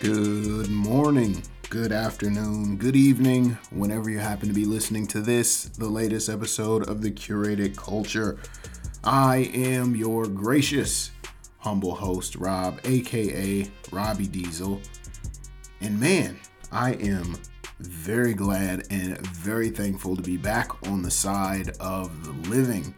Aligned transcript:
Good 0.00 0.70
morning, 0.70 1.42
good 1.68 1.92
afternoon, 1.92 2.78
good 2.78 2.96
evening, 2.96 3.58
whenever 3.70 4.08
you 4.08 4.18
happen 4.18 4.48
to 4.48 4.54
be 4.54 4.64
listening 4.64 5.06
to 5.08 5.20
this, 5.20 5.64
the 5.64 5.90
latest 5.90 6.30
episode 6.30 6.88
of 6.88 7.02
the 7.02 7.10
Curated 7.10 7.76
Culture. 7.76 8.38
I 9.04 9.50
am 9.52 9.94
your 9.94 10.26
gracious, 10.26 11.10
humble 11.58 11.94
host, 11.94 12.36
Rob, 12.36 12.80
aka 12.84 13.70
Robbie 13.92 14.26
Diesel. 14.26 14.80
And 15.82 16.00
man, 16.00 16.38
I 16.72 16.92
am 16.94 17.36
very 17.80 18.32
glad 18.32 18.86
and 18.88 19.18
very 19.26 19.68
thankful 19.68 20.16
to 20.16 20.22
be 20.22 20.38
back 20.38 20.70
on 20.88 21.02
the 21.02 21.10
side 21.10 21.76
of 21.78 22.24
the 22.24 22.48
living. 22.48 22.94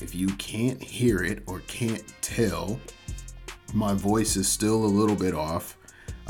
If 0.00 0.14
you 0.14 0.28
can't 0.36 0.82
hear 0.82 1.22
it 1.22 1.42
or 1.44 1.60
can't 1.66 2.02
tell, 2.22 2.80
my 3.74 3.92
voice 3.92 4.36
is 4.36 4.48
still 4.48 4.86
a 4.86 4.86
little 4.86 5.16
bit 5.16 5.34
off. 5.34 5.76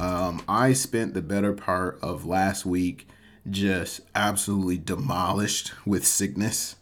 Um, 0.05 0.43
I 0.47 0.75
spent 0.75 1.15
the 1.15 1.23
better 1.23 1.55
part 1.55 1.99
of 2.03 2.27
last 2.27 2.67
week 2.67 3.09
just 3.49 4.03
absolutely 4.15 4.77
demolished 4.77 5.73
with 5.87 6.07
sickness. 6.07 6.77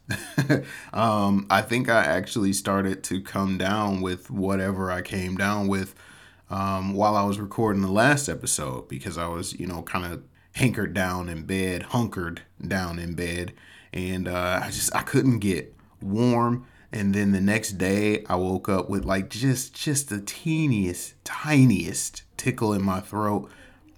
um, 0.92 1.46
I 1.48 1.62
think 1.62 1.88
I 1.88 2.04
actually 2.04 2.52
started 2.52 3.04
to 3.04 3.20
come 3.20 3.58
down 3.58 4.00
with 4.00 4.28
whatever 4.28 4.90
I 4.90 5.02
came 5.02 5.36
down 5.36 5.68
with 5.68 5.94
um, 6.50 6.94
while 6.94 7.14
I 7.14 7.22
was 7.22 7.38
recording 7.38 7.82
the 7.82 7.92
last 7.92 8.28
episode 8.28 8.88
because 8.88 9.16
I 9.16 9.28
was, 9.28 9.58
you 9.58 9.68
know, 9.68 9.82
kind 9.82 10.12
of 10.12 10.24
hankered 10.54 10.92
down 10.92 11.28
in 11.28 11.44
bed, 11.44 11.84
hunkered 11.84 12.42
down 12.66 12.98
in 12.98 13.14
bed, 13.14 13.52
and 13.92 14.26
uh, 14.26 14.60
I 14.64 14.66
just 14.66 14.94
I 14.96 15.02
couldn't 15.02 15.38
get 15.38 15.72
warm 16.00 16.66
and 16.92 17.14
then 17.14 17.32
the 17.32 17.40
next 17.40 17.72
day 17.72 18.24
I 18.28 18.36
woke 18.36 18.68
up 18.68 18.90
with 18.90 19.04
like 19.04 19.30
just 19.30 19.74
just 19.74 20.10
the 20.10 20.20
teeniest 20.20 21.14
tiniest 21.24 22.22
tickle 22.36 22.72
in 22.72 22.82
my 22.82 23.00
throat. 23.00 23.50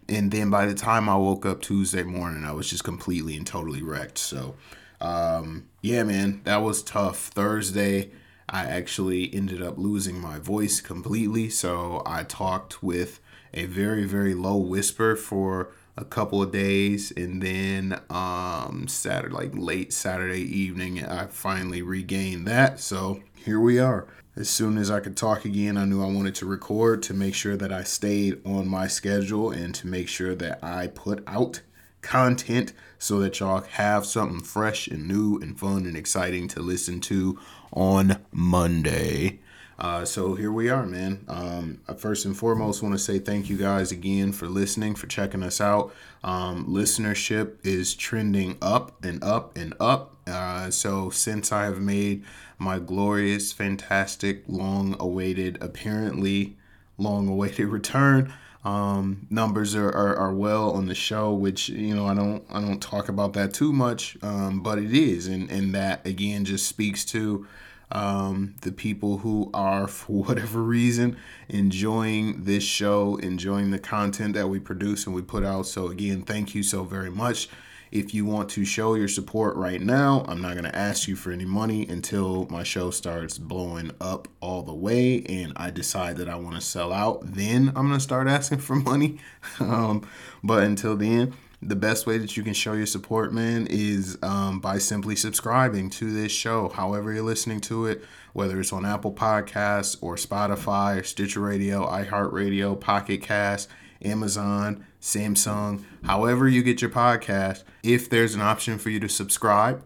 And 0.09 0.31
then 0.31 0.51
by 0.51 0.67
the 0.67 0.75
time 0.75 1.09
I 1.09 1.17
woke 1.17 1.45
up 1.45 1.61
Tuesday 1.61 2.03
morning 2.03 2.45
I 2.45 2.53
was 2.53 2.71
just 2.71 2.85
completely 2.85 3.37
and 3.37 3.47
totally 3.47 3.83
wrecked. 3.83 4.19
So 4.19 4.55
um, 5.01 5.67
yeah 5.83 6.05
man 6.05 6.41
that 6.45 6.59
was 6.59 6.83
tough. 6.83 7.19
Thursday 7.19 8.13
I 8.49 8.65
actually 8.65 9.35
ended 9.35 9.63
up 9.63 9.79
losing 9.79 10.21
my 10.21 10.39
voice 10.39 10.81
completely. 10.81 11.49
So 11.51 12.03
I 12.07 12.23
talked 12.23 12.83
with 12.83 13.21
a 13.53 13.67
very 13.67 14.05
very 14.05 14.35
low 14.35 14.57
whisper 14.57 15.17
for 15.17 15.71
a 15.97 16.05
couple 16.05 16.43
of 16.43 16.51
days 16.51 17.13
and 17.13 17.41
then 17.41 18.01
um 18.11 18.89
saturday 18.89 19.33
like 19.33 19.53
late 19.55 19.93
saturday 19.93 20.41
evening 20.41 21.05
i 21.05 21.27
finally 21.27 21.83
regained 21.83 22.47
that. 22.47 22.81
So 22.81 23.21
here 23.35 23.61
we 23.61 23.79
are. 23.79 24.07
As 24.37 24.51
soon 24.51 24.79
as 24.79 24.91
i 24.91 24.99
could 24.99 25.17
talk 25.17 25.45
again 25.45 25.77
i 25.77 25.85
knew 25.85 26.03
i 26.03 26.11
wanted 26.11 26.35
to 26.37 26.47
record 26.47 27.03
to 27.05 27.15
make 27.15 27.35
sure 27.35 27.57
that 27.57 27.73
i 27.73 27.85
stayed 27.85 28.41
on 28.45 28.67
my 28.67 28.89
schedule 28.89 29.51
and 29.51 29.75
to 29.77 29.87
make 29.87 30.09
sure 30.09 30.35
that 30.35 30.59
i 30.63 30.89
put 30.89 31.23
out 31.29 31.61
content 32.03 32.73
so 32.99 33.19
that 33.21 33.39
y'all 33.39 33.63
have 33.63 34.05
something 34.05 34.41
fresh 34.41 34.89
and 34.89 35.07
new 35.07 35.39
and 35.39 35.59
fun 35.59 35.87
and 35.87 35.97
exciting 35.97 36.49
to 36.49 36.61
listen 36.61 37.01
to 37.01 37.39
on 37.73 38.19
monday 38.33 39.39
uh, 39.79 40.05
so 40.05 40.35
here 40.35 40.53
we 40.53 40.69
are, 40.71 40.87
man. 40.87 41.25
Um, 41.29 41.81
first 41.97 42.25
and 42.25 42.37
foremost 42.37 42.83
want 42.83 42.95
to 42.95 42.99
say 42.99 43.19
thank 43.19 43.49
you 43.51 43.57
guys 43.57 43.91
again 43.91 44.33
for 44.33 44.47
listening, 44.47 44.95
for 44.95 45.07
checking 45.07 45.43
us 45.43 45.61
out. 45.61 45.95
Um, 46.23 46.67
listenership 46.67 47.57
is 47.65 47.95
trending 47.95 48.57
up 48.63 49.05
and 49.05 49.23
up 49.23 49.57
and 49.57 49.75
up. 49.81 50.17
Uh, 50.27 50.71
so 50.71 51.11
since 51.11 51.53
I 51.53 51.65
have 51.65 51.81
made 51.81 52.25
my 52.59 52.79
glorious, 52.79 53.53
fantastic, 53.53 54.45
long 54.47 54.97
awaited, 55.01 55.59
apparently 55.61 56.57
long 56.97 57.29
awaited 57.29 57.67
return, 57.69 58.33
um, 58.65 59.27
numbers 59.29 59.75
are, 59.75 59.91
are, 59.91 60.17
are, 60.17 60.33
well 60.33 60.71
on 60.71 60.87
the 60.87 60.95
show, 60.95 61.35
which 61.35 61.69
you 61.69 61.95
know 61.95 62.07
I 62.07 62.15
don't 62.15 62.43
I 62.49 62.63
don't 62.63 62.81
talk 62.81 63.11
about 63.11 63.35
that 63.35 63.53
too 63.53 63.75
much, 63.75 64.17
um, 64.23 64.63
but 64.63 64.79
it 64.79 64.95
is, 64.95 65.27
and 65.27 65.51
and 65.51 65.75
that 65.75 66.07
again 66.07 66.47
just 66.47 66.67
speaks 66.67 67.05
to 67.07 67.47
um, 67.93 68.55
the 68.63 68.73
people 68.73 69.19
who 69.19 69.51
are, 69.55 69.87
for 69.89 70.25
whatever 70.25 70.63
reason, 70.63 71.17
enjoying 71.49 72.45
this 72.45 72.65
show, 72.65 73.17
enjoying 73.17 73.71
the 73.71 73.79
content 73.79 74.35
that 74.35 74.49
we 74.49 74.59
produce 74.59 75.07
and 75.07 75.15
we 75.15 75.23
put 75.23 75.45
out. 75.45 75.67
So, 75.67 75.89
again, 75.89 76.23
thank 76.23 76.55
you 76.55 76.63
so 76.63 76.85
very 76.85 77.11
much. 77.11 77.49
If 77.95 78.13
you 78.13 78.25
want 78.25 78.49
to 78.51 78.65
show 78.65 78.95
your 78.97 79.07
support 79.07 79.55
right 79.55 79.81
now, 79.81 80.25
I'm 80.27 80.43
not 80.43 80.55
going 80.55 80.65
to 80.65 80.77
ask 80.77 81.07
you 81.07 81.15
for 81.15 81.31
any 81.31 81.45
money 81.45 81.87
until 81.87 82.49
my 82.51 82.65
show 82.65 82.91
starts 82.91 83.39
blowing 83.39 83.93
up 84.01 84.27
all 84.41 84.63
the 84.63 84.75
way 84.75 85.23
and 85.23 85.53
I 85.55 85.71
decide 85.71 86.17
that 86.17 86.29
I 86.29 86.35
want 86.35 86.57
to 86.57 86.61
sell 86.61 86.93
out. 86.93 87.21
Then 87.23 87.69
I'm 87.69 87.87
going 87.87 87.93
to 87.93 88.01
start 88.01 88.27
asking 88.27 88.59
for 88.59 88.75
money. 88.75 89.21
um, 89.61 90.05
but 90.43 90.65
until 90.65 90.97
then, 90.97 91.35
the 91.63 91.77
best 91.77 92.07
way 92.07 92.19
that 92.19 92.37
you 92.37 92.43
can 92.43 92.53
show 92.53 92.73
your 92.75 92.87
support, 92.87 93.33
man, 93.33 93.67
is 93.69 94.19
um, 94.23 94.61
by 94.61 94.79
simply 94.79 95.17
subscribing 95.17 95.91
to 95.91 96.13
this 96.13 96.33
show, 96.33 96.69
however 96.69 97.13
you're 97.13 97.23
listening 97.23 97.61
to 97.63 97.87
it, 97.87 98.05
whether 98.33 98.61
it's 98.61 98.73
on 98.73 98.85
Apple 98.85 99.13
Podcasts 99.13 99.97
or 100.01 100.17
Spotify 100.17 101.01
or 101.01 101.03
Stitcher 101.05 101.41
Radio, 101.41 101.87
iHeartRadio, 101.87 102.79
Pocket 102.79 103.23
Cast, 103.23 103.69
Amazon, 104.05 104.85
Samsung, 105.01 105.85
however 106.05 106.49
you 106.49 106.63
get 106.63 106.83
your 106.83 106.91
podcast. 106.91 107.63
If 107.83 108.11
there's 108.11 108.35
an 108.35 108.43
option 108.43 108.79
for 108.79 108.91
you 108.91 109.01
to 109.01 109.09
subscribe, 109.09 109.83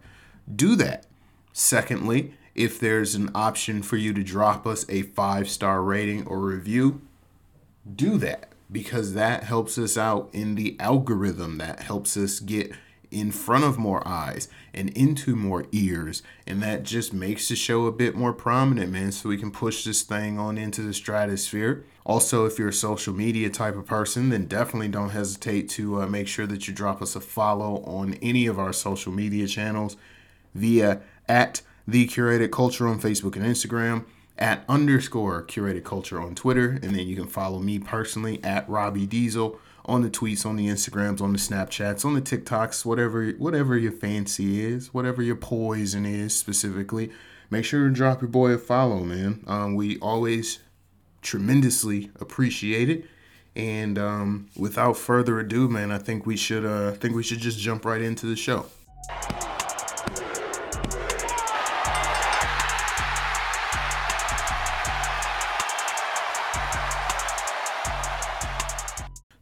do 0.52 0.74
that. 0.76 1.06
Secondly, 1.52 2.34
if 2.54 2.80
there's 2.80 3.14
an 3.14 3.30
option 3.34 3.82
for 3.82 3.96
you 3.96 4.12
to 4.14 4.22
drop 4.22 4.66
us 4.66 4.84
a 4.88 5.02
five 5.02 5.48
star 5.48 5.82
rating 5.82 6.26
or 6.26 6.40
review, 6.40 7.00
do 7.94 8.18
that 8.18 8.48
because 8.70 9.14
that 9.14 9.44
helps 9.44 9.78
us 9.78 9.96
out 9.96 10.28
in 10.32 10.54
the 10.54 10.76
algorithm 10.78 11.58
that 11.58 11.80
helps 11.80 12.16
us 12.16 12.40
get 12.40 12.72
in 13.10 13.32
front 13.32 13.64
of 13.64 13.78
more 13.78 14.06
eyes 14.06 14.48
and 14.74 14.90
into 14.90 15.34
more 15.34 15.64
ears 15.72 16.22
and 16.46 16.62
that 16.62 16.82
just 16.82 17.12
makes 17.14 17.48
the 17.48 17.56
show 17.56 17.86
a 17.86 17.92
bit 17.92 18.14
more 18.14 18.34
prominent 18.34 18.92
man 18.92 19.10
so 19.10 19.28
we 19.30 19.38
can 19.38 19.50
push 19.50 19.84
this 19.84 20.02
thing 20.02 20.38
on 20.38 20.58
into 20.58 20.82
the 20.82 20.92
stratosphere. 20.92 21.84
Also 22.04 22.44
if 22.44 22.58
you're 22.58 22.68
a 22.68 22.72
social 22.72 23.14
media 23.14 23.48
type 23.48 23.76
of 23.76 23.86
person 23.86 24.28
then 24.28 24.46
definitely 24.46 24.88
don't 24.88 25.10
hesitate 25.10 25.70
to 25.70 26.02
uh, 26.02 26.06
make 26.06 26.28
sure 26.28 26.46
that 26.46 26.68
you 26.68 26.74
drop 26.74 27.00
us 27.00 27.16
a 27.16 27.20
follow 27.20 27.82
on 27.84 28.14
any 28.14 28.46
of 28.46 28.58
our 28.58 28.74
social 28.74 29.12
media 29.12 29.46
channels 29.46 29.96
via 30.54 31.00
at 31.26 31.62
the 31.86 32.06
curated 32.06 32.50
culture 32.50 32.86
on 32.86 33.00
facebook 33.00 33.36
and 33.36 33.44
instagram 33.44 34.04
at 34.38 34.64
underscore 34.68 35.42
curated 35.42 35.84
culture 35.84 36.20
on 36.20 36.34
Twitter. 36.34 36.78
And 36.82 36.94
then 36.94 37.06
you 37.06 37.16
can 37.16 37.26
follow 37.26 37.58
me 37.58 37.78
personally 37.78 38.42
at 38.44 38.68
Robbie 38.68 39.06
Diesel 39.06 39.58
on 39.84 40.02
the 40.02 40.10
tweets, 40.10 40.46
on 40.46 40.56
the 40.56 40.66
Instagrams, 40.68 41.20
on 41.20 41.32
the 41.32 41.38
Snapchats, 41.38 42.04
on 42.04 42.14
the 42.14 42.20
TikToks, 42.20 42.84
whatever 42.84 43.30
whatever 43.32 43.76
your 43.76 43.92
fancy 43.92 44.64
is, 44.64 44.92
whatever 44.94 45.22
your 45.22 45.36
poison 45.36 46.06
is 46.06 46.36
specifically. 46.36 47.10
Make 47.50 47.64
sure 47.64 47.88
to 47.88 47.94
drop 47.94 48.20
your 48.20 48.28
boy 48.28 48.52
a 48.52 48.58
follow, 48.58 49.00
man. 49.00 49.42
Um, 49.46 49.74
we 49.74 49.98
always 50.00 50.58
tremendously 51.22 52.10
appreciate 52.20 52.90
it. 52.90 53.06
And 53.56 53.98
um, 53.98 54.50
without 54.56 54.96
further 54.96 55.40
ado, 55.40 55.68
man, 55.68 55.90
I 55.90 55.98
think 55.98 56.26
we 56.26 56.36
should 56.36 56.64
uh, 56.64 56.90
I 56.90 56.96
think 56.96 57.16
we 57.16 57.22
should 57.22 57.38
just 57.38 57.58
jump 57.58 57.84
right 57.84 58.02
into 58.02 58.26
the 58.26 58.36
show. 58.36 58.66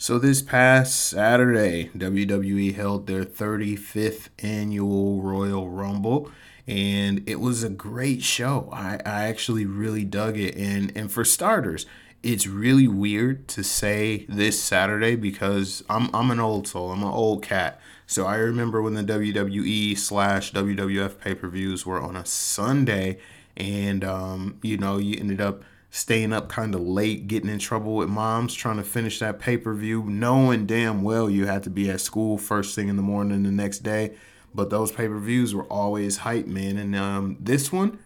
So 0.06 0.20
this 0.20 0.41
past 0.41 1.08
Saturday, 1.08 1.91
WWE 1.99 2.76
held 2.76 3.08
their 3.08 3.25
35th 3.25 4.29
annual 4.38 5.20
Royal 5.20 5.69
Rumble 5.69 6.31
and 6.64 7.29
it 7.29 7.41
was 7.41 7.64
a 7.64 7.69
great 7.69 8.23
show. 8.23 8.69
I, 8.73 9.00
I 9.05 9.25
actually 9.25 9.67
really 9.67 10.05
dug 10.05 10.38
it. 10.38 10.55
And 10.55 10.97
and 10.97 11.11
for 11.11 11.25
starters, 11.25 11.87
it's 12.23 12.47
really 12.47 12.87
weird 12.87 13.49
to 13.49 13.64
say 13.64 14.26
this 14.29 14.62
Saturday 14.62 15.17
because 15.17 15.82
I'm 15.91 16.08
I'm 16.14 16.31
an 16.31 16.38
old 16.38 16.69
soul. 16.69 16.93
I'm 16.93 17.03
an 17.03 17.08
old 17.08 17.43
cat. 17.43 17.81
So 18.06 18.26
I 18.26 18.37
remember 18.37 18.81
when 18.81 18.94
the 18.94 19.03
WWE 19.03 19.99
slash 19.99 20.53
WWF 20.53 21.19
pay 21.19 21.35
per 21.35 21.49
views 21.49 21.85
were 21.85 22.00
on 22.00 22.14
a 22.14 22.25
Sunday, 22.25 23.19
and 23.56 24.05
um, 24.05 24.61
you 24.62 24.76
know 24.76 24.99
you 24.99 25.19
ended 25.19 25.41
up 25.41 25.64
staying 25.96 26.31
up 26.31 26.46
kind 26.50 26.75
of 26.75 26.82
late, 26.82 27.26
getting 27.26 27.48
in 27.48 27.58
trouble 27.58 27.96
with 27.96 28.08
moms, 28.08 28.52
trying 28.52 28.76
to 28.76 28.82
finish 28.82 29.19
that 29.19 29.38
pay 29.38 29.56
per 29.56 29.72
view, 29.72 30.04
knowing 30.04 30.66
damn 30.66 31.02
well 31.02 31.31
you 31.31 31.46
had 31.46 31.62
to 31.62 31.70
be 31.70 31.88
at 31.88 32.02
school 32.02 32.37
first 32.37 32.75
thing 32.75 32.88
in 32.88 32.96
the 32.96 33.02
morning 33.02 33.43
the 33.44 33.50
next 33.50 33.78
day. 33.78 34.14
But 34.54 34.69
those 34.69 34.93
pay 34.93 35.08
per 35.08 35.19
views 35.19 35.54
were 35.54 35.64
always 35.64 36.19
hype, 36.19 36.46
man. 36.46 36.76
And 36.76 36.94
um, 36.94 37.38
this 37.40 37.72
one 37.72 37.98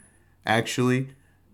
actually 0.46 1.08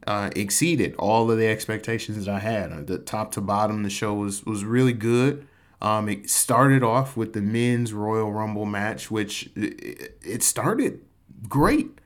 uh, 0.06 0.30
exceeded 0.36 0.94
all 0.96 1.30
of 1.30 1.38
the 1.38 1.46
expectations 1.46 2.22
that 2.22 2.30
I 2.30 2.40
had. 2.40 2.70
Uh, 2.70 2.82
the 2.82 2.98
top 2.98 3.32
to 3.32 3.40
bottom, 3.40 3.82
the 3.82 3.90
show 3.90 4.12
was 4.12 4.44
was 4.44 4.62
really 4.62 4.92
good. 4.92 5.46
Um, 5.80 6.08
it 6.08 6.28
started 6.28 6.82
off 6.82 7.16
with 7.16 7.32
the 7.32 7.40
men's 7.40 7.94
Royal 7.94 8.30
Rumble 8.30 8.66
match, 8.66 9.10
which 9.10 9.48
it, 9.56 10.18
it 10.22 10.42
started 10.42 11.00
great. 11.48 11.98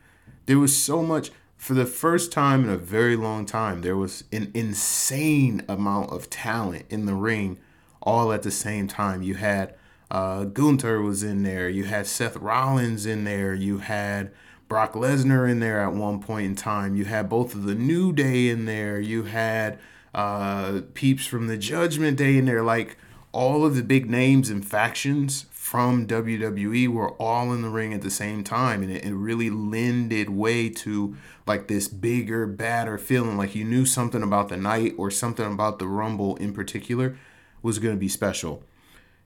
There 0.47 0.59
was 0.59 0.77
so 0.77 1.03
much 1.03 1.31
for 1.61 1.75
the 1.75 1.85
first 1.85 2.33
time 2.33 2.65
in 2.65 2.71
a 2.71 2.79
very 2.79 3.17
long 3.17 3.45
time, 3.45 3.83
there 3.83 3.95
was 3.95 4.25
an 4.33 4.51
insane 4.55 5.63
amount 5.69 6.11
of 6.11 6.31
talent 6.31 6.87
in 6.89 7.05
the 7.05 7.15
ring 7.15 7.59
all 8.01 8.33
at 8.33 8.43
the 8.43 8.51
same 8.51 8.89
time. 8.89 9.23
You 9.23 9.35
had 9.35 9.75
uh, 10.11 10.45
Gunther 10.45 11.03
was 11.03 11.23
in 11.23 11.43
there. 11.43 11.69
You 11.69 11.85
had 11.85 12.07
Seth 12.07 12.37
Rollins 12.37 13.05
in 13.05 13.25
there. 13.25 13.53
You 13.53 13.77
had 13.77 14.33
Brock 14.69 14.95
Lesnar 14.95 15.49
in 15.51 15.61
there 15.61 15.83
at 15.83 15.93
one 15.93 16.23
point 16.23 16.47
in 16.47 16.57
time. 16.57 16.97
You 16.97 17.05
had 17.05 17.29
both 17.29 17.55
of 17.55 17.65
the 17.65 17.75
New 17.75 18.15
Day 18.15 18.49
in 18.49 18.65
there. 18.65 18.99
You 18.99 19.25
had 19.25 19.79
uh, 20.15 20.81
peeps 20.95 21.27
from 21.27 21.47
the 21.47 21.59
Judgment 21.59 22.17
Day 22.17 22.39
in 22.39 22.47
there. 22.47 22.63
Like 22.63 22.97
all 23.33 23.67
of 23.67 23.77
the 23.77 23.83
big 23.83 24.09
names 24.09 24.49
and 24.49 24.67
factions 24.67 25.45
from 25.61 26.07
WWE 26.07 26.89
were 26.89 27.11
all 27.23 27.53
in 27.53 27.61
the 27.61 27.69
ring 27.69 27.93
at 27.93 28.01
the 28.01 28.11
same 28.11 28.43
time, 28.43 28.83
and 28.83 28.91
it, 28.91 29.05
it 29.05 29.15
really 29.15 29.51
lended 29.51 30.31
way 30.31 30.71
to 30.71 31.15
like 31.47 31.69
this 31.69 31.87
bigger, 31.87 32.47
badder 32.47 32.97
feeling. 32.97 33.37
Like 33.37 33.55
you 33.55 33.65
knew 33.65 33.85
something 33.85 34.23
about 34.23 34.49
the 34.49 34.57
night 34.57 34.95
or 34.97 35.11
something 35.11 35.45
about 35.45 35.79
the 35.79 35.87
Rumble 35.87 36.35
in 36.37 36.55
particular 36.55 37.19
was 37.61 37.79
going 37.79 37.95
to 37.95 38.01
be 38.01 38.09
special. 38.09 38.65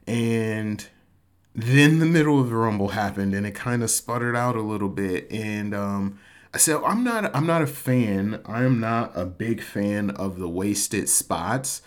And 0.09 0.85
then 1.55 2.01
the 2.01 2.05
middle 2.05 2.41
of 2.41 2.51
the 2.51 2.57
Rumble 2.57 2.89
happened, 2.89 3.33
and 3.33 3.47
it 3.47 3.55
kind 3.55 3.85
of 3.85 3.89
sputtered 3.89 4.35
out 4.35 4.57
a 4.57 4.61
little 4.61 4.89
bit, 4.89 5.31
and 5.31 5.73
um, 5.73 6.19
so 6.57 6.85
I'm 6.85 7.05
not 7.05 7.35
I'm 7.35 7.47
not 7.47 7.63
a 7.63 7.67
fan. 7.69 8.43
I'm 8.45 8.81
not 8.81 9.13
a 9.15 9.25
big 9.25 9.63
fan 9.63 10.11
of 10.11 10.41
the 10.41 10.49
wasted 10.49 11.09
spots. 11.09 11.81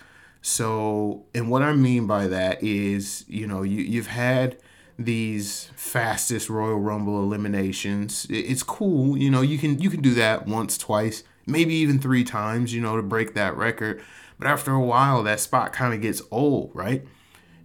So, 0.47 1.25
and 1.35 1.51
what 1.51 1.61
I 1.61 1.73
mean 1.73 2.07
by 2.07 2.27
that 2.27 2.63
is, 2.63 3.25
you 3.27 3.45
know, 3.45 3.63
you 3.63 3.81
you've 3.81 4.07
had 4.07 4.55
these 4.97 5.69
fastest 5.75 6.49
Royal 6.49 6.79
Rumble 6.79 7.21
eliminations. 7.21 8.25
It's 8.29 8.63
cool, 8.63 9.17
you 9.17 9.29
know, 9.29 9.41
you 9.41 9.57
can 9.57 9.77
you 9.79 9.89
can 9.89 10.01
do 10.01 10.13
that 10.13 10.47
once, 10.47 10.77
twice, 10.77 11.25
maybe 11.45 11.73
even 11.73 11.99
three 11.99 12.23
times, 12.23 12.73
you 12.73 12.79
know, 12.79 12.95
to 12.95 13.03
break 13.03 13.33
that 13.33 13.57
record. 13.57 14.01
But 14.39 14.47
after 14.47 14.71
a 14.71 14.79
while, 14.79 15.21
that 15.23 15.41
spot 15.41 15.73
kind 15.73 15.93
of 15.93 15.99
gets 15.99 16.21
old, 16.31 16.71
right? 16.73 17.05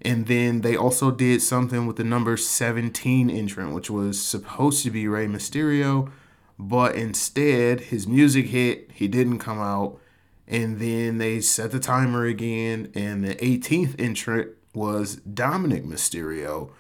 And 0.05 0.27
then 0.27 0.63
they 0.63 0.75
also 0.75 1.13
did 1.13 1.41
something 1.41 1.87
with 1.87 1.99
the 1.99 2.05
number 2.05 2.37
17 2.37 3.31
entrant, 3.31 3.75
which 3.75 3.91
was 3.91 4.21
supposed 4.21 4.83
to 4.83 4.91
be 4.91 5.07
Rey 5.07 5.29
Mysterio, 5.29 6.11
but 6.59 6.97
instead 6.97 7.79
his 7.79 8.09
music 8.09 8.47
hit, 8.47 8.91
he 8.93 9.07
didn't 9.07 9.39
come 9.39 9.61
out. 9.61 10.01
And 10.47 10.79
then 10.79 11.19
they 11.19 11.41
set 11.41 11.71
the 11.71 11.79
timer 11.79 12.25
again, 12.25 12.91
and 12.95 13.25
the 13.25 13.35
18th 13.37 13.95
entrant 13.99 14.51
was 14.75 15.17
Dominik 15.17 15.87
Mysterio, 15.87 16.71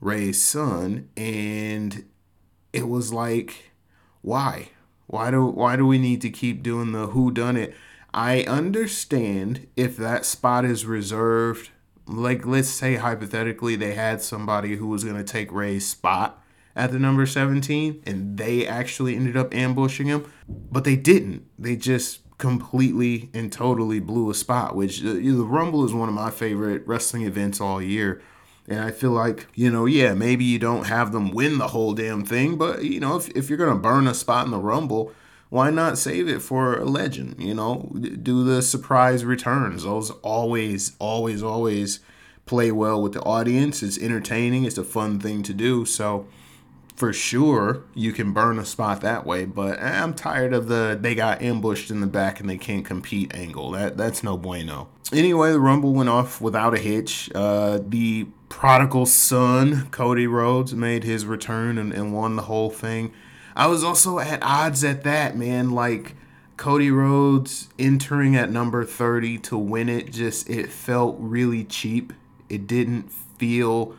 Rey's 0.00 0.42
son, 0.42 1.08
and 1.16 2.04
it 2.72 2.88
was 2.88 3.12
like, 3.12 3.72
why? 4.22 4.70
Why 5.06 5.30
do 5.30 5.44
why 5.44 5.76
do 5.76 5.86
we 5.86 5.98
need 5.98 6.20
to 6.22 6.30
keep 6.30 6.62
doing 6.62 6.92
the 6.92 7.08
who 7.08 7.30
done 7.30 7.56
it? 7.56 7.74
I 8.14 8.42
understand 8.44 9.66
if 9.76 9.96
that 9.96 10.24
spot 10.24 10.64
is 10.64 10.86
reserved 10.86 11.70
like 12.06 12.44
let's 12.44 12.68
say 12.68 12.96
hypothetically 12.96 13.76
they 13.76 13.94
had 13.94 14.20
somebody 14.20 14.76
who 14.76 14.88
was 14.88 15.04
going 15.04 15.16
to 15.16 15.24
take 15.24 15.52
Rey's 15.52 15.86
spot 15.86 16.42
at 16.74 16.92
the 16.92 16.98
number 16.98 17.26
17 17.26 18.02
and 18.06 18.36
they 18.36 18.66
actually 18.66 19.16
ended 19.16 19.36
up 19.36 19.54
ambushing 19.54 20.06
him, 20.06 20.30
but 20.48 20.84
they 20.84 20.96
didn't. 20.96 21.46
They 21.58 21.76
just 21.76 22.20
completely 22.40 23.30
and 23.32 23.52
totally 23.52 24.00
blew 24.00 24.30
a 24.30 24.34
spot, 24.34 24.74
which 24.74 25.04
uh, 25.04 25.12
the 25.12 25.44
Rumble 25.44 25.84
is 25.84 25.94
one 25.94 26.08
of 26.08 26.14
my 26.14 26.30
favorite 26.30 26.84
wrestling 26.86 27.22
events 27.22 27.60
all 27.60 27.80
year. 27.80 28.20
And 28.66 28.80
I 28.80 28.90
feel 28.90 29.10
like, 29.10 29.46
you 29.54 29.70
know, 29.70 29.86
yeah, 29.86 30.14
maybe 30.14 30.44
you 30.44 30.58
don't 30.58 30.86
have 30.86 31.12
them 31.12 31.30
win 31.30 31.58
the 31.58 31.68
whole 31.68 31.92
damn 31.92 32.24
thing, 32.24 32.56
but, 32.56 32.84
you 32.84 33.00
know, 33.00 33.16
if, 33.16 33.28
if 33.30 33.48
you're 33.48 33.58
going 33.58 33.72
to 33.72 33.78
burn 33.78 34.06
a 34.06 34.14
spot 34.14 34.44
in 34.46 34.50
the 34.50 34.58
Rumble, 34.58 35.12
why 35.48 35.70
not 35.70 35.98
save 35.98 36.28
it 36.28 36.40
for 36.40 36.78
a 36.78 36.84
legend? 36.84 37.36
You 37.38 37.54
know, 37.54 37.92
do 38.00 38.44
the 38.44 38.62
surprise 38.62 39.24
returns. 39.24 39.82
Those 39.82 40.10
always, 40.22 40.96
always, 40.98 41.42
always 41.42 42.00
play 42.46 42.70
well 42.70 43.02
with 43.02 43.14
the 43.14 43.22
audience. 43.22 43.82
It's 43.82 43.98
entertaining. 43.98 44.64
It's 44.64 44.78
a 44.78 44.84
fun 44.84 45.18
thing 45.18 45.42
to 45.42 45.52
do. 45.52 45.84
So, 45.84 46.26
for 47.00 47.14
sure, 47.14 47.82
you 47.94 48.12
can 48.12 48.34
burn 48.34 48.58
a 48.58 48.64
spot 48.66 49.00
that 49.00 49.24
way. 49.24 49.46
But 49.46 49.82
I'm 49.82 50.12
tired 50.12 50.52
of 50.52 50.68
the 50.68 50.98
they 51.00 51.14
got 51.14 51.40
ambushed 51.40 51.90
in 51.90 52.02
the 52.02 52.06
back 52.06 52.40
and 52.40 52.48
they 52.48 52.58
can't 52.58 52.84
compete 52.84 53.34
angle. 53.34 53.70
That 53.70 53.96
that's 53.96 54.22
no 54.22 54.36
bueno. 54.36 54.88
Anyway, 55.10 55.50
the 55.50 55.60
Rumble 55.60 55.94
went 55.94 56.10
off 56.10 56.42
without 56.42 56.74
a 56.74 56.78
hitch. 56.78 57.30
Uh, 57.34 57.80
the 57.82 58.28
prodigal 58.50 59.06
son, 59.06 59.88
Cody 59.90 60.26
Rhodes, 60.26 60.74
made 60.74 61.02
his 61.02 61.24
return 61.24 61.78
and, 61.78 61.90
and 61.90 62.12
won 62.12 62.36
the 62.36 62.42
whole 62.42 62.68
thing. 62.68 63.14
I 63.56 63.66
was 63.66 63.82
also 63.82 64.18
at 64.18 64.42
odds 64.42 64.84
at 64.84 65.02
that, 65.04 65.38
man. 65.38 65.70
Like 65.70 66.16
Cody 66.58 66.90
Rhodes 66.90 67.70
entering 67.78 68.36
at 68.36 68.50
number 68.50 68.84
30 68.84 69.38
to 69.38 69.56
win 69.56 69.88
it 69.88 70.12
just 70.12 70.50
it 70.50 70.68
felt 70.68 71.16
really 71.18 71.64
cheap. 71.64 72.12
It 72.50 72.66
didn't 72.66 73.10
feel 73.10 73.96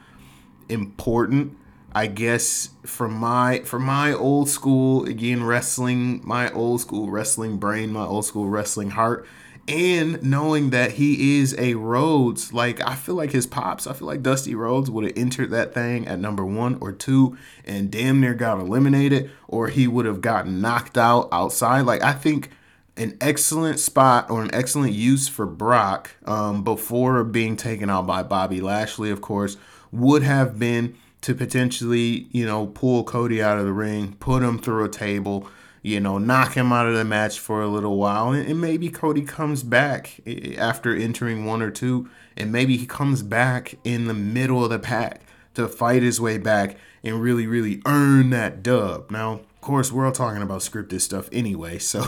important. 0.69 1.57
I 1.93 2.07
guess 2.07 2.69
for 2.83 3.09
my 3.09 3.59
for 3.59 3.79
my 3.79 4.13
old 4.13 4.49
school 4.49 5.05
again 5.05 5.43
wrestling, 5.43 6.21
my 6.23 6.51
old 6.51 6.81
school 6.81 7.09
wrestling 7.09 7.57
brain, 7.57 7.91
my 7.91 8.05
old 8.05 8.25
school 8.25 8.47
wrestling 8.47 8.91
heart, 8.91 9.27
and 9.67 10.21
knowing 10.23 10.69
that 10.69 10.93
he 10.93 11.39
is 11.39 11.53
a 11.57 11.75
Rhodes, 11.75 12.53
like 12.53 12.85
I 12.85 12.95
feel 12.95 13.15
like 13.15 13.31
his 13.31 13.45
pops, 13.45 13.87
I 13.87 13.93
feel 13.93 14.07
like 14.07 14.23
Dusty 14.23 14.55
Rhodes 14.55 14.89
would 14.89 15.03
have 15.03 15.17
entered 15.17 15.51
that 15.51 15.73
thing 15.73 16.07
at 16.07 16.19
number 16.19 16.45
one 16.45 16.77
or 16.79 16.93
two 16.93 17.37
and 17.65 17.91
damn 17.91 18.21
near 18.21 18.33
got 18.33 18.59
eliminated, 18.59 19.29
or 19.47 19.67
he 19.67 19.87
would 19.87 20.05
have 20.05 20.21
gotten 20.21 20.61
knocked 20.61 20.97
out 20.97 21.27
outside. 21.31 21.81
Like 21.81 22.01
I 22.03 22.13
think 22.13 22.51
an 22.95 23.17
excellent 23.19 23.79
spot 23.79 24.29
or 24.29 24.41
an 24.41 24.53
excellent 24.53 24.93
use 24.93 25.27
for 25.27 25.45
Brock 25.45 26.11
um, 26.25 26.63
before 26.63 27.23
being 27.23 27.57
taken 27.57 27.89
out 27.89 28.07
by 28.07 28.23
Bobby 28.23 28.61
Lashley, 28.61 29.11
of 29.11 29.21
course, 29.21 29.57
would 29.91 30.23
have 30.23 30.57
been 30.57 30.95
to 31.21 31.35
potentially, 31.35 32.27
you 32.31 32.45
know, 32.45 32.67
pull 32.67 33.03
Cody 33.03 33.41
out 33.41 33.57
of 33.57 33.65
the 33.65 33.73
ring, 33.73 34.13
put 34.19 34.43
him 34.43 34.59
through 34.59 34.85
a 34.85 34.89
table 34.89 35.47
you 35.83 35.99
know, 35.99 36.17
knock 36.17 36.53
him 36.53 36.71
out 36.71 36.87
of 36.87 36.95
the 36.95 37.03
match 37.03 37.39
for 37.39 37.61
a 37.61 37.67
little 37.67 37.97
while. 37.97 38.31
And, 38.31 38.47
and, 38.47 38.61
maybe 38.61 38.89
Cody 38.89 39.23
comes 39.23 39.63
back 39.63 40.19
eh, 40.25 40.39
eh, 40.43 40.55
after 40.57 40.95
entering 40.95 41.45
one 41.45 41.61
or 41.61 41.71
two, 41.71 42.09
and 42.37 42.51
maybe 42.51 42.77
he 42.77 42.85
comes 42.85 43.23
back 43.23 43.75
in 43.83 44.05
the 44.05 44.13
middle 44.13 44.63
of 44.63 44.69
the 44.69 44.79
pack 44.79 45.21
to 45.55 45.67
fight 45.67 46.03
his 46.03 46.21
way 46.21 46.37
back 46.37 46.77
and 47.03 47.21
really, 47.21 47.47
really 47.47 47.81
earn 47.85 48.29
that 48.29 48.61
dub. 48.61 49.09
Now, 49.09 49.33
of 49.33 49.61
course, 49.61 49.91
we're 49.91 50.05
all 50.05 50.11
talking 50.11 50.41
about 50.41 50.61
scripted 50.61 51.01
stuff 51.01 51.29
anyway, 51.31 51.79
so 51.79 52.05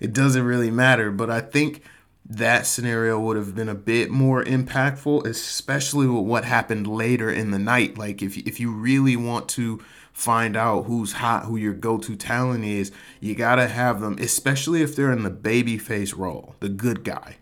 it 0.00 0.12
doesn't 0.12 0.44
really 0.44 0.70
matter. 0.70 1.10
But 1.10 1.30
I 1.30 1.40
think 1.40 1.82
that 2.30 2.64
scenario 2.64 3.18
would 3.18 3.36
have 3.36 3.56
been 3.56 3.68
a 3.68 3.74
bit 3.74 4.08
more 4.08 4.44
impactful, 4.44 5.26
especially 5.26 6.06
with 6.06 6.24
what 6.24 6.44
happened 6.44 6.86
later 6.86 7.28
in 7.28 7.50
the 7.50 7.58
night. 7.58 7.98
Like, 7.98 8.22
if, 8.22 8.38
if 8.38 8.60
you 8.60 8.70
really 8.70 9.16
want 9.16 9.48
to 9.50 9.82
find 10.12 10.56
out 10.56 10.84
who's 10.84 11.14
hot, 11.14 11.46
who 11.46 11.56
your 11.56 11.74
go-to 11.74 12.14
talent 12.14 12.64
is, 12.64 12.92
you 13.18 13.34
gotta 13.34 13.66
have 13.66 14.00
them, 14.00 14.16
especially 14.20 14.80
if 14.80 14.94
they're 14.94 15.10
in 15.10 15.24
the 15.24 15.30
babyface 15.30 16.16
role, 16.16 16.54
the 16.60 16.68
good 16.68 17.02
guy. 17.02 17.38